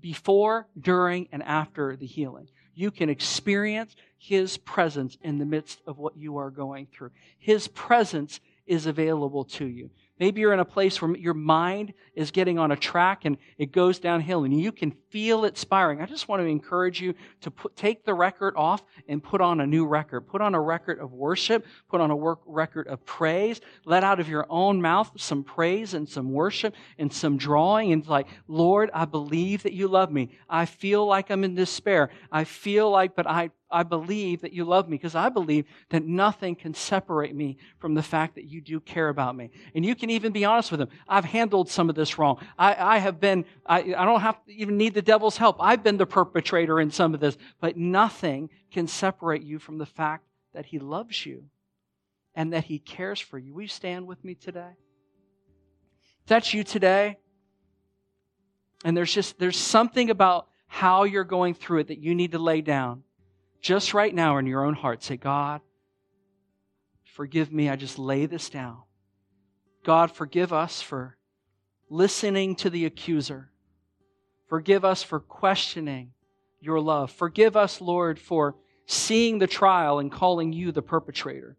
before, 0.00 0.66
during, 0.80 1.28
and 1.30 1.42
after 1.42 1.94
the 1.94 2.06
healing. 2.06 2.48
You 2.74 2.90
can 2.90 3.08
experience 3.08 3.94
His 4.18 4.56
presence 4.56 5.16
in 5.22 5.38
the 5.38 5.44
midst 5.44 5.80
of 5.86 5.98
what 5.98 6.16
you 6.16 6.38
are 6.38 6.50
going 6.50 6.88
through. 6.92 7.10
His 7.38 7.68
presence 7.68 8.40
is 8.66 8.86
available 8.86 9.44
to 9.44 9.66
you. 9.66 9.90
Maybe 10.20 10.40
you're 10.40 10.52
in 10.52 10.60
a 10.60 10.64
place 10.64 11.02
where 11.02 11.16
your 11.16 11.34
mind 11.34 11.92
is 12.14 12.30
getting 12.30 12.56
on 12.56 12.70
a 12.70 12.76
track 12.76 13.24
and 13.24 13.36
it 13.58 13.72
goes 13.72 13.98
downhill 13.98 14.44
and 14.44 14.60
you 14.60 14.70
can 14.70 14.92
feel 15.10 15.44
it 15.44 15.58
spiraling. 15.58 16.00
I 16.00 16.06
just 16.06 16.28
want 16.28 16.40
to 16.40 16.46
encourage 16.46 17.00
you 17.00 17.14
to 17.40 17.50
put, 17.50 17.74
take 17.74 18.04
the 18.04 18.14
record 18.14 18.54
off 18.56 18.84
and 19.08 19.22
put 19.22 19.40
on 19.40 19.60
a 19.60 19.66
new 19.66 19.84
record. 19.84 20.22
Put 20.22 20.40
on 20.40 20.54
a 20.54 20.60
record 20.60 21.00
of 21.00 21.12
worship. 21.12 21.66
Put 21.88 22.00
on 22.00 22.12
a 22.12 22.36
record 22.46 22.86
of 22.86 23.04
praise. 23.04 23.60
Let 23.84 24.04
out 24.04 24.20
of 24.20 24.28
your 24.28 24.46
own 24.48 24.80
mouth 24.80 25.10
some 25.16 25.42
praise 25.42 25.94
and 25.94 26.08
some 26.08 26.30
worship 26.32 26.74
and 26.96 27.12
some 27.12 27.36
drawing 27.36 27.92
and 27.92 28.06
like, 28.06 28.28
Lord, 28.46 28.90
I 28.94 29.06
believe 29.06 29.64
that 29.64 29.72
you 29.72 29.88
love 29.88 30.12
me. 30.12 30.30
I 30.48 30.66
feel 30.66 31.04
like 31.04 31.30
I'm 31.30 31.42
in 31.42 31.56
despair. 31.56 32.10
I 32.30 32.44
feel 32.44 32.88
like, 32.88 33.16
but 33.16 33.26
I 33.26 33.50
I 33.70 33.82
believe 33.82 34.42
that 34.42 34.52
you 34.52 34.64
love 34.64 34.88
me 34.88 34.96
because 34.96 35.14
I 35.14 35.28
believe 35.28 35.66
that 35.90 36.04
nothing 36.04 36.54
can 36.54 36.74
separate 36.74 37.34
me 37.34 37.56
from 37.78 37.94
the 37.94 38.02
fact 38.02 38.34
that 38.36 38.44
you 38.44 38.60
do 38.60 38.78
care 38.78 39.08
about 39.08 39.34
me. 39.34 39.50
And 39.74 39.84
you 39.84 39.94
can 39.94 40.10
even 40.10 40.32
be 40.32 40.44
honest 40.44 40.70
with 40.70 40.80
him. 40.80 40.88
I've 41.08 41.24
handled 41.24 41.68
some 41.68 41.88
of 41.88 41.94
this 41.94 42.18
wrong. 42.18 42.38
I, 42.58 42.96
I 42.96 42.98
have 42.98 43.20
been, 43.20 43.44
I, 43.66 43.78
I 43.96 44.04
don't 44.04 44.20
have 44.20 44.44
to 44.44 44.52
even 44.52 44.76
need 44.76 44.94
the 44.94 45.02
devil's 45.02 45.36
help. 45.36 45.56
I've 45.60 45.82
been 45.82 45.96
the 45.96 46.06
perpetrator 46.06 46.80
in 46.80 46.90
some 46.90 47.14
of 47.14 47.20
this, 47.20 47.36
but 47.60 47.76
nothing 47.76 48.50
can 48.70 48.86
separate 48.86 49.42
you 49.42 49.58
from 49.58 49.78
the 49.78 49.86
fact 49.86 50.24
that 50.52 50.66
he 50.66 50.78
loves 50.78 51.24
you 51.24 51.44
and 52.34 52.52
that 52.52 52.64
he 52.64 52.78
cares 52.78 53.20
for 53.20 53.38
you. 53.38 53.54
Will 53.54 53.62
you 53.62 53.68
stand 53.68 54.06
with 54.06 54.22
me 54.24 54.34
today? 54.34 54.72
If 56.22 56.26
that's 56.26 56.52
you 56.52 56.64
today, 56.64 57.18
and 58.84 58.96
there's 58.96 59.12
just, 59.12 59.38
there's 59.38 59.56
something 59.56 60.10
about 60.10 60.48
how 60.66 61.04
you're 61.04 61.24
going 61.24 61.54
through 61.54 61.78
it 61.80 61.88
that 61.88 61.98
you 61.98 62.14
need 62.14 62.32
to 62.32 62.38
lay 62.38 62.60
down 62.60 63.03
just 63.64 63.94
right 63.94 64.14
now 64.14 64.36
in 64.36 64.44
your 64.44 64.62
own 64.62 64.74
heart, 64.74 65.02
say, 65.02 65.16
God, 65.16 65.62
forgive 67.02 67.50
me. 67.50 67.70
I 67.70 67.76
just 67.76 67.98
lay 67.98 68.26
this 68.26 68.50
down. 68.50 68.82
God, 69.84 70.12
forgive 70.12 70.52
us 70.52 70.82
for 70.82 71.16
listening 71.88 72.56
to 72.56 72.68
the 72.68 72.84
accuser. 72.84 73.50
Forgive 74.50 74.84
us 74.84 75.02
for 75.02 75.18
questioning 75.18 76.10
your 76.60 76.78
love. 76.78 77.10
Forgive 77.10 77.56
us, 77.56 77.80
Lord, 77.80 78.18
for 78.18 78.54
seeing 78.84 79.38
the 79.38 79.46
trial 79.46 79.98
and 79.98 80.12
calling 80.12 80.52
you 80.52 80.70
the 80.70 80.82
perpetrator. 80.82 81.56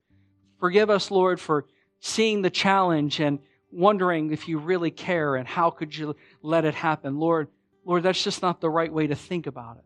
Forgive 0.59 0.91
us, 0.91 1.09
Lord, 1.09 1.39
for 1.41 1.65
seeing 2.01 2.43
the 2.43 2.51
challenge 2.51 3.19
and 3.19 3.39
wondering 3.71 4.31
if 4.31 4.47
you 4.47 4.59
really 4.59 4.91
care 4.91 5.37
and 5.37 5.47
how 5.47 5.71
could 5.71 5.97
you 5.97 6.15
let 6.43 6.65
it 6.65 6.75
happen. 6.75 7.17
Lord, 7.17 7.47
Lord, 7.83 8.03
that's 8.03 8.23
just 8.23 8.43
not 8.43 8.61
the 8.61 8.69
right 8.69 8.93
way 8.93 9.07
to 9.07 9.15
think 9.15 9.47
about 9.47 9.77
it. 9.77 9.85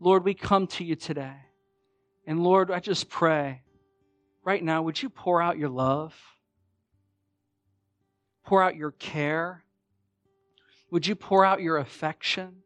Lord, 0.00 0.24
we 0.24 0.34
come 0.34 0.66
to 0.68 0.84
you 0.84 0.96
today. 0.96 1.36
And 2.26 2.42
Lord, 2.42 2.70
I 2.70 2.80
just 2.80 3.08
pray 3.08 3.62
right 4.44 4.62
now, 4.62 4.82
would 4.82 5.02
you 5.02 5.08
pour 5.08 5.40
out 5.40 5.58
your 5.58 5.68
love? 5.68 6.14
Pour 8.44 8.62
out 8.62 8.76
your 8.76 8.92
care? 8.92 9.64
Would 10.90 11.06
you 11.06 11.14
pour 11.14 11.44
out 11.44 11.62
your 11.62 11.78
affection? 11.78 12.56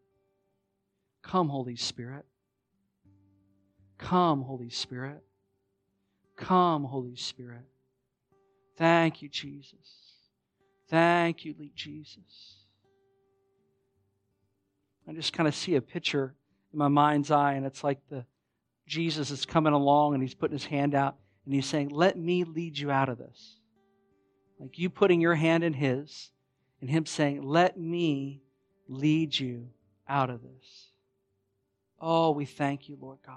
Come, 1.22 1.48
Holy 1.48 1.76
Spirit. 1.76 2.24
Come, 3.98 4.42
Holy 4.42 4.70
Spirit. 4.70 5.22
Come, 6.36 6.84
Holy 6.84 7.16
Spirit. 7.16 7.66
Thank 8.76 9.22
you, 9.22 9.28
Jesus. 9.28 10.14
Thank 10.88 11.44
you, 11.44 11.54
Jesus. 11.74 12.64
I 15.08 15.12
just 15.12 15.32
kind 15.32 15.48
of 15.48 15.54
see 15.54 15.74
a 15.74 15.80
picture 15.80 16.34
in 16.72 16.78
my 16.78 16.88
mind's 16.88 17.30
eye, 17.30 17.54
and 17.54 17.66
it's 17.66 17.82
like 17.82 17.98
the 18.08 18.24
Jesus 18.88 19.30
is 19.30 19.44
coming 19.44 19.74
along 19.74 20.14
and 20.14 20.22
he's 20.22 20.34
putting 20.34 20.56
his 20.56 20.64
hand 20.64 20.94
out 20.94 21.16
and 21.44 21.54
he's 21.54 21.66
saying, 21.66 21.90
Let 21.90 22.18
me 22.18 22.44
lead 22.44 22.76
you 22.76 22.90
out 22.90 23.08
of 23.08 23.18
this. 23.18 23.58
Like 24.58 24.78
you 24.78 24.90
putting 24.90 25.20
your 25.20 25.34
hand 25.34 25.62
in 25.62 25.74
his 25.74 26.30
and 26.80 26.90
him 26.90 27.06
saying, 27.06 27.42
Let 27.42 27.78
me 27.78 28.42
lead 28.88 29.38
you 29.38 29.68
out 30.08 30.30
of 30.30 30.42
this. 30.42 30.90
Oh, 32.00 32.30
we 32.30 32.44
thank 32.46 32.88
you, 32.88 32.96
Lord 33.00 33.18
God. 33.24 33.36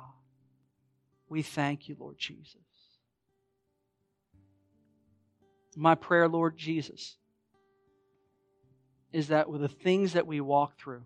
We 1.28 1.42
thank 1.42 1.90
you, 1.90 1.96
Lord 2.00 2.18
Jesus. 2.18 2.56
My 5.76 5.96
prayer, 5.96 6.28
Lord 6.28 6.58
Jesus, 6.58 7.16
is 9.14 9.30
that 9.30 9.50
with 9.50 9.62
the 9.62 9.70
things 9.70 10.14
that 10.14 10.28
we 10.28 10.42
walk 10.42 10.78
through, 10.78 11.04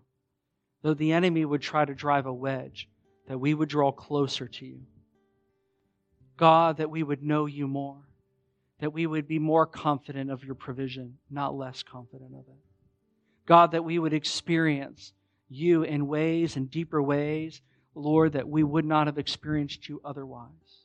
though 0.86 0.94
the 0.94 1.10
enemy 1.10 1.44
would 1.44 1.62
try 1.62 1.84
to 1.84 1.96
drive 1.96 2.26
a 2.26 2.32
wedge, 2.32 2.88
that 3.26 3.40
we 3.40 3.52
would 3.52 3.68
draw 3.68 3.90
closer 3.90 4.46
to 4.46 4.64
you. 4.64 4.82
God, 6.36 6.76
that 6.76 6.90
we 6.90 7.02
would 7.02 7.24
know 7.24 7.46
you 7.46 7.66
more, 7.66 8.06
that 8.78 8.92
we 8.92 9.04
would 9.04 9.26
be 9.26 9.40
more 9.40 9.66
confident 9.66 10.30
of 10.30 10.44
your 10.44 10.54
provision, 10.54 11.18
not 11.28 11.56
less 11.56 11.82
confident 11.82 12.34
of 12.34 12.46
it. 12.46 12.60
God, 13.46 13.72
that 13.72 13.84
we 13.84 13.98
would 13.98 14.12
experience 14.12 15.12
you 15.48 15.82
in 15.82 16.06
ways 16.06 16.54
and 16.54 16.70
deeper 16.70 17.02
ways, 17.02 17.62
Lord, 17.96 18.34
that 18.34 18.48
we 18.48 18.62
would 18.62 18.84
not 18.84 19.08
have 19.08 19.18
experienced 19.18 19.88
you 19.88 20.00
otherwise. 20.04 20.84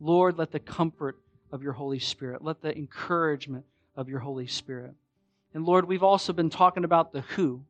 Lord, 0.00 0.38
let 0.38 0.50
the 0.50 0.60
comfort 0.60 1.20
of 1.52 1.62
your 1.62 1.74
Holy 1.74 1.98
Spirit, 1.98 2.42
let 2.42 2.62
the 2.62 2.74
encouragement 2.74 3.66
of 3.96 4.08
your 4.08 4.20
Holy 4.20 4.46
Spirit. 4.46 4.94
And 5.52 5.66
Lord, 5.66 5.84
we've 5.84 6.02
also 6.02 6.32
been 6.32 6.48
talking 6.48 6.84
about 6.84 7.12
the 7.12 7.20
who 7.20 7.66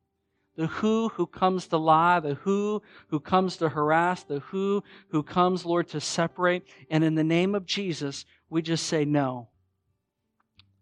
the 0.55 0.67
who 0.67 1.09
who 1.09 1.27
comes 1.27 1.67
to 1.67 1.77
lie, 1.77 2.19
the 2.19 2.35
who 2.35 2.81
who 3.09 3.19
comes 3.19 3.57
to 3.57 3.69
harass, 3.69 4.23
the 4.23 4.39
who 4.39 4.83
who 5.09 5.21
comes, 5.21 5.65
Lord, 5.65 5.89
to 5.89 5.99
separate. 5.99 6.63
And 6.89 7.03
in 7.03 7.15
the 7.15 7.23
name 7.23 7.55
of 7.55 7.65
Jesus, 7.65 8.25
we 8.49 8.61
just 8.61 8.87
say 8.87 9.05
no. 9.05 9.49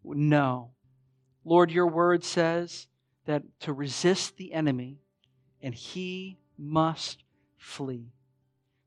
No. 0.03 0.71
Lord, 1.43 1.71
your 1.71 1.87
word 1.87 2.23
says 2.23 2.87
that 3.25 3.43
to 3.61 3.73
resist 3.73 4.37
the 4.37 4.53
enemy 4.53 4.99
and 5.61 5.73
he 5.73 6.37
must 6.57 7.23
flee. 7.57 8.11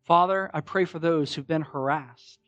Father, 0.05 0.51
I 0.55 0.61
pray 0.61 0.85
for 0.85 0.99
those 0.99 1.35
who've 1.35 1.47
been 1.47 1.63
harassed, 1.63 2.39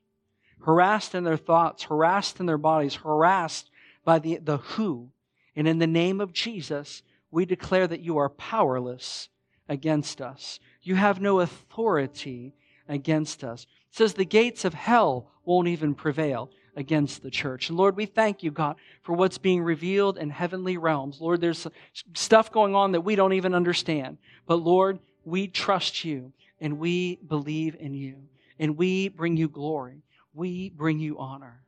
harassed 0.64 1.14
in 1.14 1.24
their 1.24 1.36
thoughts, 1.36 1.84
harassed 1.84 2.38
in 2.38 2.46
their 2.46 2.58
bodies, 2.58 2.94
harassed 2.94 3.70
by 4.04 4.18
the, 4.20 4.36
the 4.36 4.58
who. 4.58 5.10
And 5.56 5.66
in 5.66 5.78
the 5.78 5.86
name 5.88 6.20
of 6.20 6.32
Jesus, 6.32 7.02
we 7.30 7.44
declare 7.44 7.86
that 7.86 8.00
you 8.00 8.18
are 8.18 8.28
powerless 8.28 9.28
against 9.68 10.20
us. 10.20 10.58
You 10.82 10.94
have 10.94 11.20
no 11.20 11.40
authority 11.40 12.54
against 12.88 13.44
us. 13.44 13.66
It 13.90 13.96
says 13.96 14.14
the 14.14 14.24
gates 14.24 14.64
of 14.64 14.74
hell 14.74 15.30
won't 15.44 15.68
even 15.68 15.94
prevail 15.94 16.50
against 16.76 17.22
the 17.22 17.30
church. 17.30 17.68
And 17.68 17.76
Lord, 17.76 17.96
we 17.96 18.06
thank 18.06 18.42
you, 18.42 18.50
God, 18.50 18.76
for 19.02 19.12
what's 19.12 19.38
being 19.38 19.62
revealed 19.62 20.16
in 20.16 20.30
heavenly 20.30 20.76
realms. 20.76 21.20
Lord, 21.20 21.40
there's 21.40 21.66
stuff 22.14 22.52
going 22.52 22.74
on 22.74 22.92
that 22.92 23.00
we 23.00 23.16
don't 23.16 23.32
even 23.32 23.54
understand. 23.54 24.18
But 24.46 24.56
Lord, 24.56 25.00
we 25.24 25.48
trust 25.48 26.04
you 26.04 26.32
and 26.60 26.78
we 26.78 27.16
believe 27.16 27.76
in 27.78 27.94
you 27.94 28.16
and 28.58 28.76
we 28.76 29.08
bring 29.08 29.36
you 29.36 29.48
glory. 29.48 30.02
We 30.32 30.70
bring 30.70 31.00
you 31.00 31.18
honor. 31.18 31.62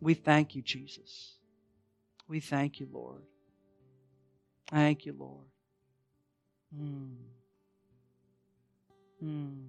We 0.00 0.14
thank 0.14 0.54
you, 0.54 0.62
Jesus. 0.62 1.34
We 2.26 2.40
thank 2.40 2.80
you, 2.80 2.88
Lord. 2.90 3.22
Thank 4.70 5.06
you, 5.06 5.14
Lord. 5.18 5.46
Mm. 6.76 7.14
Mm. 9.24 9.64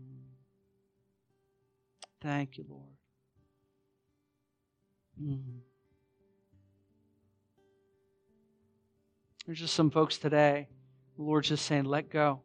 Thank 2.22 2.58
you, 2.58 2.66
Lord. 2.68 2.84
Mm. 5.22 5.60
There's 9.45 9.60
just 9.60 9.74
some 9.74 9.89
folks 9.89 10.18
today, 10.18 10.68
the 11.16 11.24
Lord's 11.24 11.50
just 11.50 11.66
saying, 11.66 11.86
let 11.86 12.10
go. 12.10 12.41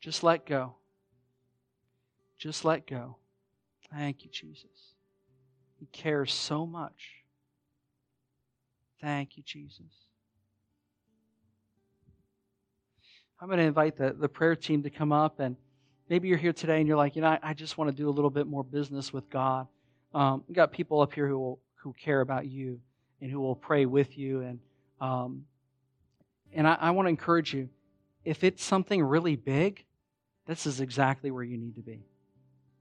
Just 0.00 0.22
let 0.22 0.44
go. 0.44 0.74
Just 2.36 2.64
let 2.64 2.86
go. 2.86 3.16
Thank 3.90 4.24
you, 4.24 4.30
Jesus. 4.30 4.94
He 5.78 5.86
cares 5.86 6.32
so 6.34 6.66
much. 6.66 7.24
Thank 9.00 9.36
you, 9.36 9.42
Jesus. 9.44 10.11
I'm 13.42 13.48
going 13.48 13.58
to 13.58 13.64
invite 13.64 13.96
the, 13.96 14.12
the 14.12 14.28
prayer 14.28 14.54
team 14.54 14.84
to 14.84 14.90
come 14.90 15.10
up, 15.10 15.40
and 15.40 15.56
maybe 16.08 16.28
you're 16.28 16.38
here 16.38 16.52
today 16.52 16.78
and 16.78 16.86
you're 16.86 16.96
like, 16.96 17.16
you 17.16 17.22
know, 17.22 17.28
I, 17.28 17.40
I 17.42 17.54
just 17.54 17.76
want 17.76 17.90
to 17.90 17.96
do 17.96 18.08
a 18.08 18.12
little 18.12 18.30
bit 18.30 18.46
more 18.46 18.62
business 18.62 19.12
with 19.12 19.28
God. 19.30 19.66
Um, 20.14 20.44
we 20.46 20.54
got 20.54 20.70
people 20.70 21.00
up 21.00 21.12
here 21.12 21.26
who 21.26 21.40
will, 21.40 21.58
who 21.74 21.92
care 21.92 22.20
about 22.20 22.46
you 22.46 22.78
and 23.20 23.28
who 23.28 23.40
will 23.40 23.56
pray 23.56 23.84
with 23.84 24.16
you, 24.16 24.42
and 24.42 24.60
um, 25.00 25.44
and 26.52 26.68
I, 26.68 26.76
I 26.80 26.90
want 26.92 27.06
to 27.06 27.10
encourage 27.10 27.52
you. 27.52 27.68
If 28.24 28.44
it's 28.44 28.62
something 28.62 29.02
really 29.02 29.34
big, 29.34 29.84
this 30.46 30.64
is 30.64 30.80
exactly 30.80 31.32
where 31.32 31.42
you 31.42 31.58
need 31.58 31.74
to 31.74 31.82
be, 31.82 32.06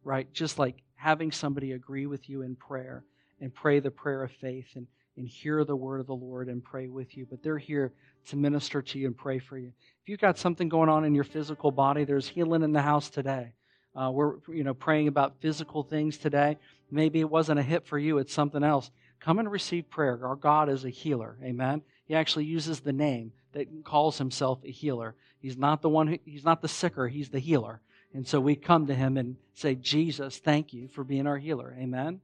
right? 0.04 0.32
Just 0.32 0.60
like 0.60 0.84
having 0.94 1.32
somebody 1.32 1.72
agree 1.72 2.06
with 2.06 2.30
you 2.30 2.44
in 2.44 2.56
prayer 2.56 3.04
and 3.40 3.52
pray 3.52 3.80
the 3.80 3.90
prayer 3.90 4.22
of 4.22 4.32
faith 4.34 4.68
and, 4.76 4.86
and 5.18 5.28
hear 5.28 5.64
the 5.64 5.76
word 5.76 6.00
of 6.00 6.08
the 6.08 6.16
Lord 6.16 6.48
and 6.48 6.64
pray 6.64 6.88
with 6.88 7.16
you. 7.18 7.26
But 7.30 7.44
they're 7.44 7.58
here 7.58 7.92
to 8.28 8.36
minister 8.36 8.82
to 8.82 9.00
you 9.00 9.08
and 9.08 9.18
pray 9.18 9.40
for 9.40 9.58
you. 9.58 9.72
If 10.02 10.10
you've 10.10 10.20
got 10.20 10.38
something 10.38 10.70
going 10.70 10.90
on 10.90 11.06
in 11.06 11.16
your 11.16 11.24
physical 11.24 11.72
body, 11.72 12.04
there's 12.04 12.28
healing 12.28 12.64
in 12.64 12.72
the 12.72 12.82
house 12.82 13.10
today. 13.10 13.54
Uh, 13.96 14.10
we're 14.12 14.36
you 14.48 14.64
know 14.64 14.74
praying 14.74 15.08
about 15.08 15.42
physical 15.42 15.84
things 15.84 16.18
today. 16.18 16.58
Maybe 16.90 17.20
it 17.20 17.30
wasn't 17.30 17.60
a 17.60 17.64
hit 17.64 17.86
for 17.86 18.00
you; 18.00 18.20
it's 18.20 18.34
something 18.34 18.64
else. 18.64 18.90
Come 19.20 19.38
and 19.38 19.52
receive 19.52 19.90
prayer. 19.90 20.20
Our 20.24 20.36
God 20.36 20.70
is 20.70 20.86
a 20.86 20.90
healer. 20.90 21.38
Amen. 21.44 21.82
He 22.06 22.16
actually 22.16 22.46
uses 22.46 22.80
the 22.80 22.94
name 22.94 23.34
that 23.54 23.68
calls 23.84 24.18
himself 24.18 24.60
a 24.64 24.72
healer. 24.72 25.16
He's 25.40 25.58
not 25.58 25.82
the 25.82 25.90
one. 25.90 26.08
Who, 26.08 26.20
he's 26.26 26.46
not 26.46 26.62
the 26.62 26.68
sicker. 26.68 27.08
He's 27.08 27.30
the 27.30 27.40
healer. 27.40 27.82
And 28.14 28.28
so 28.28 28.40
we 28.40 28.56
come 28.56 28.88
to 28.88 28.96
him 28.96 29.18
and 29.18 29.38
say, 29.54 29.76
Jesus, 29.76 30.38
thank 30.38 30.74
you 30.74 30.88
for 30.90 31.04
being 31.04 31.28
our 31.28 31.38
healer. 31.38 31.76
Amen. 31.80 32.20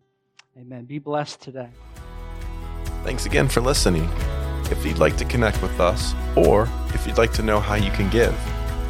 Amen. 0.57 0.85
Be 0.85 0.99
blessed 0.99 1.41
today. 1.41 1.69
Thanks 3.04 3.26
again 3.26 3.48
for 3.48 3.62
listening. 3.62 4.10
If 4.70 4.86
you'd 4.86 4.98
like 4.98 5.16
to 5.18 5.26
connect 5.26 5.62
with 5.62 5.80
us, 5.80 6.14
or 6.36 6.68
if 6.93 7.08
you'd 7.08 7.18
like 7.18 7.34
to 7.34 7.43
know 7.43 7.60
how 7.60 7.76
you 7.76 7.91
can 7.91 8.10
give, 8.10 8.36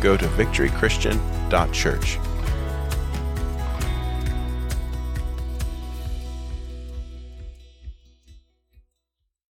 go 0.01 0.17
to 0.17 0.25
victorychristian.church. 0.25 2.19